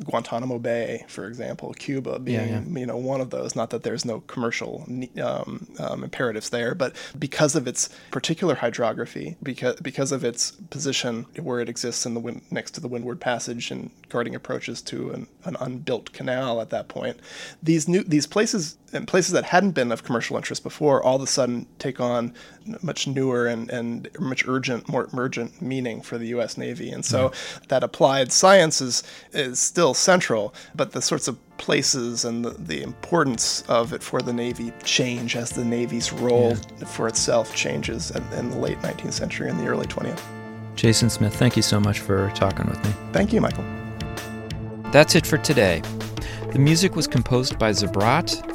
Guantanamo 0.03 0.59
Bay, 0.59 1.05
for 1.07 1.27
example, 1.27 1.73
Cuba 1.73 2.19
being 2.19 2.49
yeah, 2.49 2.61
yeah. 2.65 2.79
you 2.79 2.85
know 2.85 2.97
one 2.97 3.21
of 3.21 3.29
those. 3.29 3.55
Not 3.55 3.69
that 3.69 3.83
there's 3.83 4.05
no 4.05 4.21
commercial 4.21 4.85
um, 5.21 5.67
um, 5.79 6.03
imperatives 6.03 6.49
there, 6.49 6.75
but 6.75 6.95
because 7.17 7.55
of 7.55 7.67
its 7.67 7.89
particular 8.11 8.55
hydrography, 8.55 9.37
because 9.41 9.75
because 9.81 10.11
of 10.11 10.23
its 10.23 10.51
position 10.51 11.25
where 11.41 11.59
it 11.59 11.69
exists 11.69 12.05
in 12.05 12.13
the 12.13 12.19
wind, 12.19 12.41
next 12.51 12.71
to 12.71 12.81
the 12.81 12.87
Windward 12.87 13.19
Passage 13.19 13.71
and 13.71 13.91
guarding 14.09 14.35
approaches 14.35 14.81
to 14.83 15.11
an, 15.11 15.27
an 15.45 15.55
unbuilt 15.59 16.11
canal 16.13 16.61
at 16.61 16.69
that 16.69 16.87
point, 16.87 17.19
these 17.63 17.87
new 17.87 18.03
these 18.03 18.27
places 18.27 18.77
and 18.95 19.07
places 19.07 19.33
that 19.33 19.43
hadn't 19.45 19.71
been 19.71 19.91
of 19.91 20.03
commercial 20.03 20.37
interest 20.37 20.63
before 20.63 21.03
all 21.03 21.17
of 21.17 21.21
a 21.21 21.27
sudden 21.27 21.67
take 21.77 21.99
on 21.99 22.33
much 22.81 23.07
newer 23.07 23.45
and, 23.45 23.69
and 23.69 24.09
much 24.19 24.47
urgent, 24.47 24.87
more 24.89 25.07
urgent 25.15 25.61
meaning 25.61 26.01
for 26.01 26.17
the 26.17 26.27
U.S. 26.27 26.57
Navy. 26.57 26.89
And 26.89 27.05
so 27.05 27.31
that 27.67 27.83
applied 27.83 28.31
science 28.31 28.81
is, 28.81 29.03
is 29.33 29.59
still 29.85 29.93
central, 29.93 30.51
but 30.73 30.93
the 30.93 31.01
sorts 31.01 31.27
of 31.27 31.37
places 31.57 32.25
and 32.25 32.43
the, 32.43 32.49
the 32.49 32.81
importance 32.81 33.61
of 33.67 33.93
it 33.93 34.01
for 34.01 34.19
the 34.19 34.33
Navy 34.33 34.73
change 34.83 35.35
as 35.35 35.51
the 35.51 35.63
Navy's 35.63 36.11
role 36.11 36.55
yeah. 36.79 36.87
for 36.87 37.07
itself 37.07 37.55
changes 37.55 38.09
in, 38.09 38.23
in 38.33 38.49
the 38.49 38.57
late 38.57 38.79
19th 38.79 39.13
century 39.13 39.47
and 39.47 39.59
the 39.59 39.67
early 39.67 39.85
20th. 39.85 40.19
Jason 40.75 41.07
Smith, 41.07 41.35
thank 41.35 41.55
you 41.55 41.61
so 41.61 41.79
much 41.79 41.99
for 41.99 42.31
talking 42.33 42.65
with 42.65 42.83
me. 42.83 42.91
Thank 43.11 43.31
you, 43.31 43.41
Michael. 43.41 43.63
That's 44.91 45.13
it 45.13 45.27
for 45.27 45.37
today. 45.37 45.83
The 46.51 46.57
music 46.57 46.95
was 46.95 47.05
composed 47.05 47.59
by 47.59 47.69
Zabrat 47.69 48.54